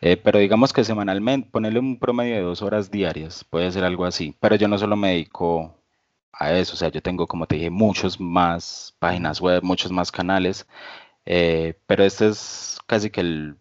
Eh, 0.00 0.16
pero 0.16 0.38
digamos 0.38 0.72
que 0.72 0.84
semanalmente, 0.84 1.50
ponerle 1.50 1.78
un 1.78 1.98
promedio 1.98 2.34
de 2.36 2.42
dos 2.42 2.62
horas 2.62 2.90
diarias, 2.90 3.44
puede 3.44 3.70
ser 3.72 3.84
algo 3.84 4.04
así. 4.04 4.34
Pero 4.40 4.56
yo 4.56 4.68
no 4.68 4.78
solo 4.78 4.96
me 4.96 5.10
dedico 5.10 5.74
a 6.32 6.52
eso, 6.52 6.74
o 6.74 6.76
sea, 6.76 6.90
yo 6.90 7.00
tengo, 7.02 7.26
como 7.26 7.46
te 7.46 7.56
dije, 7.56 7.70
muchos 7.70 8.20
más 8.20 8.94
páginas 8.98 9.40
web, 9.40 9.62
muchos 9.62 9.90
más 9.92 10.12
canales 10.12 10.66
eh, 11.26 11.74
pero 11.86 12.04
este 12.04 12.28
es 12.28 12.78
casi 12.86 13.10
que 13.10 13.20
el 13.20 13.56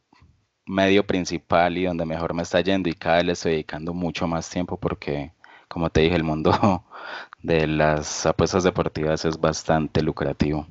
medio 0.68 1.06
principal 1.06 1.78
y 1.78 1.86
donde 1.86 2.06
mejor 2.06 2.34
me 2.34 2.44
está 2.44 2.62
yendo 2.62 2.90
y 2.90 2.94
cada 2.94 3.18
vez 3.18 3.26
le 3.26 3.34
estoy 3.34 3.52
dedicando 3.54 3.94
mucho 3.94 4.28
más 4.28 4.50
tiempo 4.50 4.78
porque, 4.78 5.32
como 5.68 5.90
te 5.90 6.02
dije, 6.02 6.16
el 6.16 6.24
mundo 6.24 6.86
de 7.42 7.68
las 7.68 8.26
apuestas 8.26 8.64
deportivas 8.64 9.26
es 9.26 9.40
bastante 9.40 10.02
lucrativo. 10.04 10.68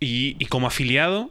y, 0.00 0.44
como 0.46 0.66
afiliado, 0.66 1.30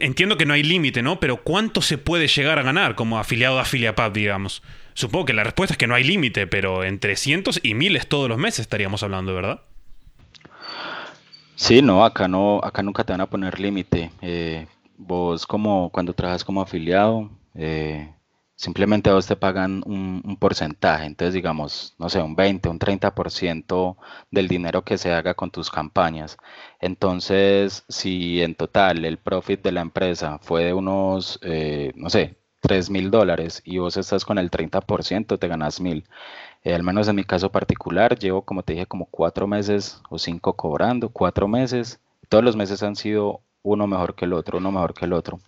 entiendo 0.00 0.36
que 0.36 0.46
no 0.46 0.54
hay 0.54 0.62
límite, 0.62 1.02
¿no? 1.02 1.20
Pero 1.20 1.42
¿cuánto 1.42 1.82
se 1.82 1.98
puede 1.98 2.28
llegar 2.28 2.58
a 2.58 2.62
ganar 2.62 2.94
como 2.94 3.18
afiliado 3.18 3.58
a 3.58 3.62
AfiliaPub, 3.62 4.12
digamos? 4.12 4.62
Supongo 4.94 5.26
que 5.26 5.32
la 5.32 5.44
respuesta 5.44 5.74
es 5.74 5.78
que 5.78 5.86
no 5.86 5.94
hay 5.94 6.04
límite, 6.04 6.46
pero 6.46 6.84
entre 6.84 7.16
cientos 7.16 7.60
y 7.62 7.74
miles 7.74 8.08
todos 8.08 8.28
los 8.28 8.38
meses 8.38 8.60
estaríamos 8.60 9.02
hablando, 9.02 9.34
¿verdad? 9.34 9.62
Sí, 11.54 11.82
no, 11.82 12.04
acá 12.04 12.26
no, 12.26 12.60
acá 12.62 12.82
nunca 12.82 13.04
te 13.04 13.12
van 13.12 13.20
a 13.20 13.30
poner 13.30 13.60
límite. 13.60 14.10
Eh, 14.22 14.66
vos 14.96 15.46
como 15.46 15.90
cuando 15.90 16.14
trabajas 16.14 16.44
como 16.44 16.62
afiliado, 16.62 17.30
eh, 17.54 18.10
simplemente 18.60 19.08
a 19.10 19.14
vos 19.14 19.26
te 19.26 19.36
pagan 19.36 19.82
un, 19.86 20.36
porcentaje. 20.38 21.06
Entonces, 21.06 21.34
digamos, 21.34 21.94
no 21.98 22.08
sé, 22.10 22.22
un 22.22 22.36
20, 22.36 22.68
un 22.68 22.78
30% 22.78 23.96
del 24.30 24.48
dinero 24.48 24.84
que 24.84 24.98
se 24.98 25.12
haga 25.12 25.34
con 25.34 25.50
tus 25.50 25.70
campañas. 25.70 26.36
Entonces, 26.80 27.84
si 27.88 28.42
en 28.42 28.54
total 28.54 29.04
el 29.06 29.18
profit 29.18 29.62
de 29.62 29.72
la 29.72 29.80
empresa 29.80 30.38
fue 30.42 30.64
de 30.66 30.74
unos, 30.74 31.38
eh, 31.42 31.92
no 31.96 32.10
sé, 32.10 32.36
3 32.60 32.90
mil 32.90 33.10
dólares 33.10 33.62
y 33.64 33.78
vos 33.78 33.96
estás 33.96 34.24
con 34.26 34.38
el 34.38 34.50
30%, 34.50 35.38
te 35.38 35.48
ganas 35.48 35.80
mil. 35.80 36.06
Eh, 36.64 36.74
al 36.74 36.82
menos 36.82 37.08
en 37.08 37.16
mi 37.16 37.24
caso 37.24 37.50
particular, 37.52 38.18
llevo, 38.18 38.42
como 38.42 38.62
te 38.62 38.74
dije, 38.74 38.86
como 38.86 39.06
cuatro 39.06 39.46
meses 39.46 40.02
o 40.10 40.18
cinco 40.18 40.54
cobrando, 40.56 41.08
cuatro 41.10 41.48
meses. 41.48 42.00
Todos 42.28 42.44
los 42.44 42.56
meses 42.56 42.82
han 42.82 42.96
sido 42.96 43.42
uno 43.62 43.86
mejor 43.86 44.14
que 44.14 44.24
el 44.24 44.32
otro, 44.32 44.58
uno 44.58 44.72
mejor 44.72 44.94
que 44.94 45.04
el 45.04 45.12
otro. 45.12 45.40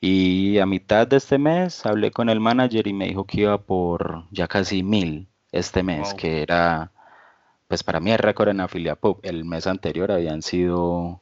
Y 0.00 0.58
a 0.58 0.66
mitad 0.66 1.06
de 1.06 1.16
este 1.16 1.38
mes 1.38 1.84
hablé 1.84 2.10
con 2.10 2.28
el 2.28 2.40
manager 2.40 2.86
y 2.86 2.92
me 2.92 3.06
dijo 3.06 3.24
que 3.24 3.42
iba 3.42 3.58
por 3.58 4.24
ya 4.30 4.48
casi 4.48 4.82
mil 4.82 5.28
este 5.52 5.82
mes, 5.82 6.14
que 6.14 6.42
era, 6.42 6.92
pues 7.68 7.82
para 7.82 8.00
mí 8.00 8.10
el 8.12 8.18
récord 8.18 8.48
en 8.48 8.66
Pub. 8.96 9.20
El 9.22 9.44
mes 9.44 9.66
anterior 9.66 10.10
habían 10.12 10.42
sido 10.42 11.20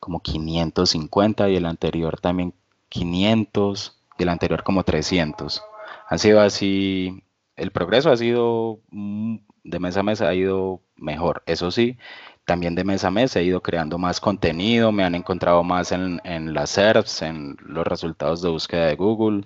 como 0.00 0.20
550 0.20 1.48
y 1.50 1.56
el 1.56 1.66
anterior 1.66 2.20
también 2.20 2.54
500 2.88 3.96
y 4.18 4.22
el 4.22 4.28
anterior 4.28 4.62
como 4.62 4.82
300. 4.82 5.62
Han 6.08 6.18
sido 6.18 6.40
así 6.40 7.22
el 7.60 7.70
progreso 7.72 8.10
ha 8.10 8.16
sido, 8.16 8.80
mm, 8.90 9.36
de 9.64 9.80
mes 9.80 9.96
a 9.96 10.02
mes 10.02 10.20
ha 10.22 10.34
ido 10.34 10.82
mejor. 10.96 11.42
Eso 11.46 11.70
sí, 11.70 11.98
también 12.44 12.74
de 12.74 12.84
mes 12.84 13.04
a 13.04 13.10
mes 13.10 13.36
he 13.36 13.44
ido 13.44 13.62
creando 13.62 13.98
más 13.98 14.20
contenido, 14.20 14.92
me 14.92 15.04
han 15.04 15.14
encontrado 15.14 15.62
más 15.62 15.92
en, 15.92 16.20
en 16.24 16.54
las 16.54 16.70
SERPs, 16.70 17.22
en 17.22 17.56
los 17.64 17.86
resultados 17.86 18.42
de 18.42 18.48
búsqueda 18.50 18.86
de 18.86 18.96
Google. 18.96 19.44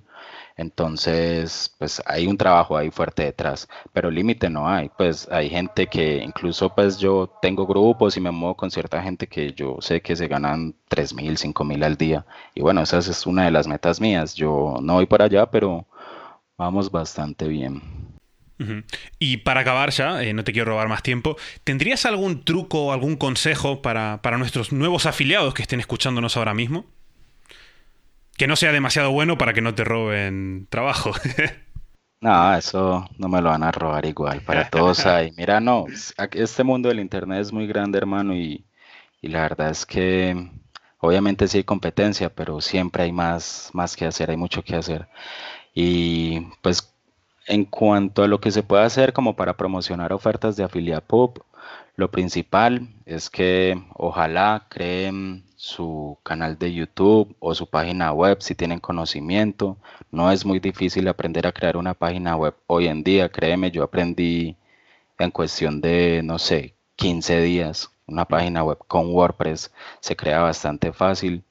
Entonces, 0.56 1.74
pues 1.78 2.02
hay 2.06 2.26
un 2.26 2.36
trabajo 2.38 2.76
ahí 2.76 2.90
fuerte 2.90 3.24
detrás, 3.24 3.68
pero 3.92 4.10
límite 4.10 4.48
no 4.50 4.68
hay. 4.68 4.88
Pues 4.96 5.28
hay 5.30 5.50
gente 5.50 5.86
que 5.88 6.18
incluso 6.18 6.70
pues 6.74 6.98
yo 6.98 7.28
tengo 7.42 7.66
grupos 7.66 8.16
y 8.16 8.20
me 8.20 8.30
muevo 8.30 8.56
con 8.56 8.70
cierta 8.70 9.02
gente 9.02 9.26
que 9.28 9.52
yo 9.52 9.76
sé 9.80 10.00
que 10.00 10.16
se 10.16 10.28
ganan 10.28 10.74
tres 10.88 11.14
mil, 11.14 11.36
cinco 11.38 11.64
mil 11.64 11.82
al 11.82 11.96
día. 11.96 12.24
Y 12.54 12.62
bueno, 12.62 12.82
esa 12.82 12.98
es 12.98 13.26
una 13.26 13.44
de 13.44 13.50
las 13.50 13.66
metas 13.66 14.00
mías. 14.00 14.34
Yo 14.34 14.76
no 14.82 14.94
voy 14.94 15.06
por 15.06 15.22
allá, 15.22 15.46
pero 15.50 15.86
vamos 16.58 16.90
bastante 16.90 17.48
bien. 17.48 17.82
Y 19.18 19.38
para 19.38 19.60
acabar 19.60 19.90
ya, 19.90 20.22
eh, 20.22 20.32
no 20.32 20.44
te 20.44 20.52
quiero 20.52 20.70
robar 20.70 20.88
más 20.88 21.02
tiempo, 21.02 21.36
¿tendrías 21.64 22.06
algún 22.06 22.44
truco 22.44 22.86
o 22.86 22.92
algún 22.92 23.16
consejo 23.16 23.82
para, 23.82 24.20
nuestros 24.38 24.72
nuevos 24.72 25.06
afiliados 25.06 25.54
que 25.54 25.62
estén 25.62 25.80
escuchándonos 25.80 26.36
ahora 26.36 26.54
mismo? 26.54 26.86
Que 28.36 28.46
no 28.46 28.56
sea 28.56 28.72
demasiado 28.72 29.10
bueno 29.10 29.38
para 29.38 29.52
que 29.52 29.60
no 29.60 29.74
te 29.74 29.84
roben 29.84 30.66
trabajo. 30.70 31.12
no, 32.20 32.54
eso 32.54 33.08
no 33.18 33.28
me 33.28 33.40
lo 33.40 33.50
van 33.50 33.62
a 33.62 33.72
robar 33.72 34.06
igual. 34.06 34.40
Para 34.42 34.68
todos 34.70 35.04
hay. 35.06 35.32
Mira, 35.36 35.60
no, 35.60 35.86
este 36.32 36.64
mundo 36.64 36.88
del 36.88 37.00
Internet 37.00 37.40
es 37.40 37.52
muy 37.52 37.66
grande, 37.66 37.98
hermano, 37.98 38.34
y, 38.34 38.64
y 39.20 39.28
la 39.28 39.42
verdad 39.42 39.70
es 39.70 39.84
que 39.84 40.50
obviamente 40.98 41.48
sí 41.48 41.58
hay 41.58 41.64
competencia, 41.64 42.30
pero 42.32 42.60
siempre 42.60 43.04
hay 43.04 43.12
más, 43.12 43.70
más 43.72 43.96
que 43.96 44.06
hacer, 44.06 44.30
hay 44.30 44.36
mucho 44.36 44.62
que 44.62 44.76
hacer. 44.76 45.08
Y 45.74 46.40
pues 46.62 46.93
en 47.46 47.64
cuanto 47.64 48.22
a 48.22 48.28
lo 48.28 48.40
que 48.40 48.50
se 48.50 48.62
puede 48.62 48.84
hacer 48.84 49.12
como 49.12 49.36
para 49.36 49.56
promocionar 49.56 50.12
ofertas 50.12 50.56
de 50.56 50.64
Affiliate 50.64 51.06
Pub, 51.06 51.44
lo 51.96 52.10
principal 52.10 52.88
es 53.06 53.30
que 53.30 53.80
ojalá 53.94 54.66
creen 54.68 55.44
su 55.56 56.18
canal 56.24 56.58
de 56.58 56.74
YouTube 56.74 57.36
o 57.38 57.54
su 57.54 57.68
página 57.68 58.12
web 58.12 58.38
si 58.40 58.54
tienen 58.54 58.80
conocimiento. 58.80 59.78
No 60.10 60.30
es 60.32 60.44
muy 60.44 60.58
difícil 60.58 61.06
aprender 61.08 61.46
a 61.46 61.52
crear 61.52 61.76
una 61.76 61.94
página 61.94 62.36
web 62.36 62.54
hoy 62.66 62.88
en 62.88 63.04
día. 63.04 63.28
Créeme, 63.30 63.70
yo 63.70 63.84
aprendí 63.84 64.56
en 65.18 65.30
cuestión 65.30 65.80
de, 65.80 66.22
no 66.24 66.38
sé, 66.38 66.74
15 66.96 67.40
días. 67.42 67.90
Una 68.06 68.26
página 68.26 68.64
web 68.64 68.78
con 68.88 69.14
WordPress 69.14 69.72
se 70.00 70.16
crea 70.16 70.40
bastante 70.40 70.92
fácil. 70.92 71.44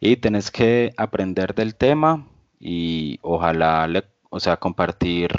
y 0.00 0.16
tenés 0.16 0.50
que 0.50 0.92
aprender 0.96 1.54
del 1.54 1.74
tema 1.76 2.26
y 2.60 3.18
ojalá, 3.22 3.86
o 4.32 4.40
sea, 4.40 4.56
compartir 4.56 5.30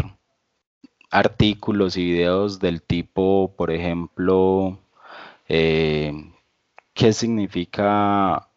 artículos 1.10 1.98
y 1.98 2.06
videos 2.06 2.60
del 2.60 2.84
tipo, 2.84 3.52
por 3.58 3.72
ejemplo, 3.72 4.78
eh, 5.50 6.14
qué 6.94 7.12
significa 7.12 8.50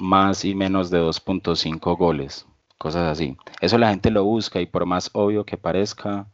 más 0.00 0.44
y 0.44 0.56
menos 0.56 0.90
de 0.90 1.00
2.5 1.00 1.96
goles, 1.96 2.44
cosas 2.76 3.04
así. 3.04 3.36
Eso 3.60 3.78
la 3.78 3.90
gente 3.90 4.10
lo 4.10 4.24
busca 4.24 4.60
y 4.60 4.66
por 4.66 4.84
más 4.84 5.10
obvio 5.12 5.44
que 5.44 5.56
parezca, 5.56 6.26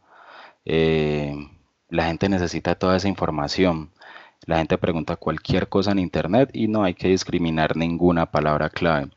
eh, 0.65 1.35
la 1.89 2.05
gente 2.05 2.29
necesita 2.29 2.73
toda 2.73 2.97
esa 2.97 3.09
información. 3.09 3.91
La 4.47 4.57
gente 4.57 4.79
pregunta 4.79 5.17
cualquier 5.17 5.69
cosa 5.69 5.91
en 5.91 5.99
Internet 5.99 6.49
y 6.53 6.67
no 6.67 6.83
hay 6.83 6.95
que 6.95 7.09
discriminar 7.09 7.77
ninguna 7.77 8.25
palabra 8.31 8.71
clave. 8.71 9.11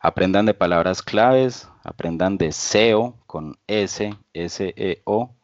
Aprendan 0.00 0.46
de 0.46 0.54
palabras 0.54 1.02
claves, 1.02 1.68
aprendan 1.84 2.38
de 2.38 2.52
SEO 2.52 3.14
con 3.26 3.56
S, 3.66 4.14
S-E-O, 4.32 5.34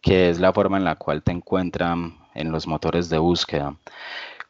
que 0.00 0.30
es 0.30 0.38
la 0.38 0.52
forma 0.52 0.76
en 0.76 0.84
la 0.84 0.96
cual 0.96 1.22
te 1.22 1.32
encuentran 1.32 2.18
en 2.34 2.52
los 2.52 2.66
motores 2.66 3.08
de 3.08 3.18
búsqueda. 3.18 3.76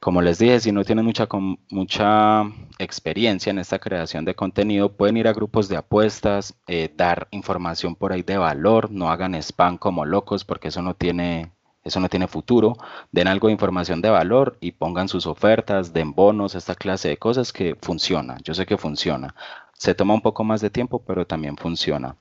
Como 0.00 0.20
les 0.20 0.38
dije, 0.38 0.60
si 0.60 0.72
no 0.72 0.84
tienen 0.84 1.04
mucha, 1.04 1.26
mucha 1.70 2.42
experiencia 2.78 3.50
en 3.50 3.58
esta 3.58 3.78
creación 3.78 4.24
de 4.24 4.34
contenido, 4.34 4.94
pueden 4.96 5.16
ir 5.16 5.26
a 5.26 5.32
grupos 5.32 5.68
de 5.68 5.76
apuestas, 5.76 6.54
eh, 6.66 6.92
dar 6.94 7.28
información 7.30 7.96
por 7.96 8.12
ahí 8.12 8.22
de 8.22 8.36
valor, 8.36 8.90
no 8.90 9.10
hagan 9.10 9.34
spam 9.34 9.78
como 9.78 10.04
locos 10.04 10.44
porque 10.44 10.68
eso 10.68 10.82
no 10.82 10.94
tiene, 10.94 11.52
eso 11.86 12.00
no 12.00 12.08
tiene 12.08 12.26
futuro. 12.26 12.76
Den 13.12 13.28
algo 13.28 13.46
de 13.46 13.52
información 13.52 14.02
de 14.02 14.10
valor 14.10 14.58
y 14.60 14.72
pongan 14.72 15.08
sus 15.08 15.26
ofertas, 15.26 15.92
den 15.92 16.12
bonos, 16.12 16.56
esta 16.56 16.74
clase 16.74 17.08
de 17.08 17.16
cosas 17.16 17.52
que 17.52 17.76
funciona. 17.80 18.38
Yo 18.42 18.54
sé 18.54 18.66
que 18.66 18.76
funciona. 18.76 19.34
Se 19.74 19.94
toma 19.94 20.14
un 20.14 20.20
poco 20.20 20.42
más 20.42 20.60
de 20.60 20.70
tiempo, 20.70 21.02
pero 21.06 21.26
también 21.26 21.56
funciona. 21.56 22.16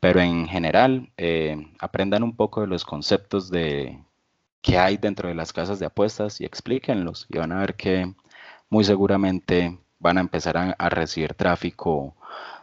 Pero 0.00 0.20
en 0.20 0.48
general, 0.48 1.10
eh, 1.18 1.56
aprendan 1.78 2.22
un 2.22 2.34
poco 2.36 2.62
de 2.62 2.68
los 2.68 2.84
conceptos 2.84 3.50
de 3.50 4.02
qué 4.62 4.78
hay 4.78 4.96
dentro 4.96 5.28
de 5.28 5.34
las 5.34 5.52
casas 5.52 5.78
de 5.78 5.86
apuestas 5.86 6.40
y 6.40 6.44
explíquenlos 6.46 7.26
y 7.28 7.38
van 7.38 7.52
a 7.52 7.58
ver 7.58 7.74
que 7.74 8.14
muy 8.70 8.84
seguramente 8.84 9.78
van 9.98 10.18
a 10.18 10.20
empezar 10.22 10.56
a, 10.56 10.88
recibir 10.88 11.34
tráfico 11.34 12.14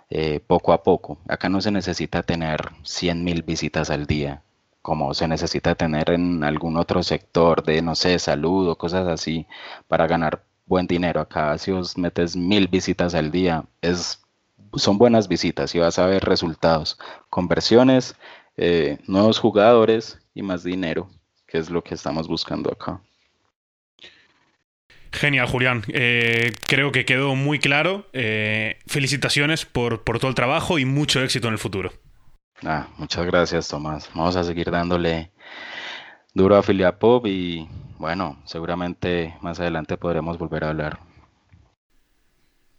eh, 0.09 0.39
poco 0.39 0.73
a 0.73 0.83
poco. 0.83 1.19
Acá 1.27 1.49
no 1.49 1.61
se 1.61 1.71
necesita 1.71 2.23
tener 2.23 2.71
100 2.83 3.23
mil 3.23 3.43
visitas 3.43 3.89
al 3.91 4.07
día 4.07 4.43
como 4.81 5.13
se 5.13 5.27
necesita 5.27 5.75
tener 5.75 6.11
en 6.11 6.43
algún 6.43 6.77
otro 6.77 7.03
sector 7.03 7.63
de, 7.63 7.81
no 7.81 7.95
sé, 7.95 8.19
salud 8.19 8.69
o 8.69 8.77
cosas 8.77 9.07
así 9.07 9.47
para 9.87 10.07
ganar 10.07 10.43
buen 10.65 10.87
dinero. 10.87 11.21
Acá 11.21 11.57
si 11.57 11.71
os 11.71 11.97
metes 11.97 12.35
mil 12.35 12.67
visitas 12.67 13.15
al 13.15 13.31
día, 13.31 13.65
es, 13.81 14.21
son 14.75 14.97
buenas 14.97 15.27
visitas 15.27 15.75
y 15.75 15.79
vas 15.79 15.99
a 15.99 16.05
ver 16.05 16.23
resultados, 16.23 16.97
conversiones, 17.29 18.15
eh, 18.57 18.97
nuevos 19.07 19.39
jugadores 19.39 20.19
y 20.33 20.41
más 20.43 20.63
dinero 20.63 21.09
que 21.49 21.57
es 21.57 21.69
lo 21.69 21.83
que 21.83 21.95
estamos 21.95 22.27
buscando 22.27 22.71
acá. 22.71 23.01
Genial, 25.11 25.47
Julián. 25.47 25.83
Eh, 25.87 26.51
creo 26.67 26.91
que 26.91 27.05
quedó 27.05 27.35
muy 27.35 27.59
claro. 27.59 28.07
Eh, 28.13 28.77
felicitaciones 28.85 29.65
por, 29.65 30.03
por, 30.03 30.19
todo 30.19 30.29
el 30.29 30.35
trabajo 30.35 30.77
y 30.77 30.85
mucho 30.85 31.21
éxito 31.23 31.47
en 31.47 31.53
el 31.53 31.59
futuro. 31.59 31.91
Ah, 32.65 32.87
muchas 32.97 33.25
gracias, 33.25 33.67
Tomás. 33.67 34.09
Vamos 34.13 34.35
a 34.35 34.43
seguir 34.43 34.69
dándole 34.69 35.31
duro 36.33 36.55
a 36.57 36.63
Filiapop 36.63 37.25
y 37.25 37.67
bueno, 37.97 38.37
seguramente 38.45 39.35
más 39.41 39.59
adelante 39.59 39.97
podremos 39.97 40.37
volver 40.37 40.63
a 40.63 40.69
hablar. 40.69 40.99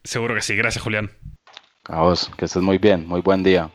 Seguro 0.04 0.34
que 0.34 0.42
sí. 0.42 0.56
Gracias, 0.56 0.82
Julián. 0.82 1.10
A 1.84 2.02
vos, 2.02 2.30
que 2.36 2.44
estés 2.44 2.62
muy 2.62 2.78
bien. 2.78 3.06
Muy 3.06 3.20
buen 3.20 3.42
día. 3.42 3.70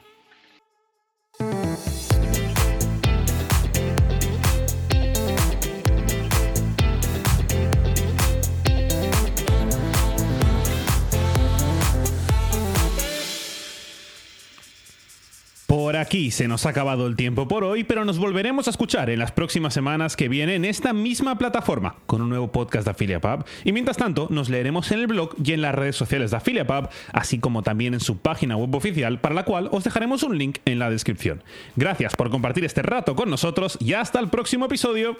Aquí 16.15 16.32
se 16.32 16.47
nos 16.47 16.65
ha 16.65 16.69
acabado 16.69 17.08
el 17.08 17.17
tiempo 17.17 17.45
por 17.45 17.65
hoy, 17.65 17.84
pero 17.84 18.06
nos 18.06 18.19
volveremos 18.19 18.67
a 18.67 18.69
escuchar 18.69 19.10
en 19.10 19.19
las 19.19 19.34
próximas 19.34 19.73
semanas 19.73 20.15
que 20.15 20.30
vienen 20.30 20.63
en 20.63 20.69
esta 20.69 20.93
misma 20.93 21.38
plataforma 21.38 21.97
con 22.06 22.21
un 22.21 22.30
nuevo 22.30 22.54
podcast 22.54 22.86
de 22.86 22.91
AffiliaPub. 22.91 23.43
Y 23.65 23.73
mientras 23.73 23.97
tanto, 23.97 24.28
nos 24.30 24.47
leeremos 24.47 24.89
en 24.93 24.99
el 24.99 25.08
blog 25.08 25.36
y 25.43 25.51
en 25.51 25.62
las 25.62 25.75
redes 25.75 25.97
sociales 25.97 26.32
de 26.32 26.38
AffiliaPub, 26.38 26.88
así 27.12 27.39
como 27.39 27.63
también 27.63 27.93
en 27.93 27.99
su 27.99 28.19
página 28.19 28.56
web 28.56 28.73
oficial, 28.75 29.19
para 29.19 29.36
la 29.36 29.43
cual 29.43 29.67
os 29.73 29.84
dejaremos 29.84 30.23
un 30.23 30.38
link 30.38 30.60
en 30.63 30.80
la 30.80 30.89
descripción. 30.89 31.43
Gracias 31.75 32.15
por 32.15 32.30
compartir 32.30 32.63
este 32.63 32.82
rato 32.82 33.13
con 33.17 33.30
nosotros 33.30 33.78
y 33.82 33.91
hasta 33.91 34.21
el 34.21 34.30
próximo 34.30 34.67
episodio. 34.67 35.17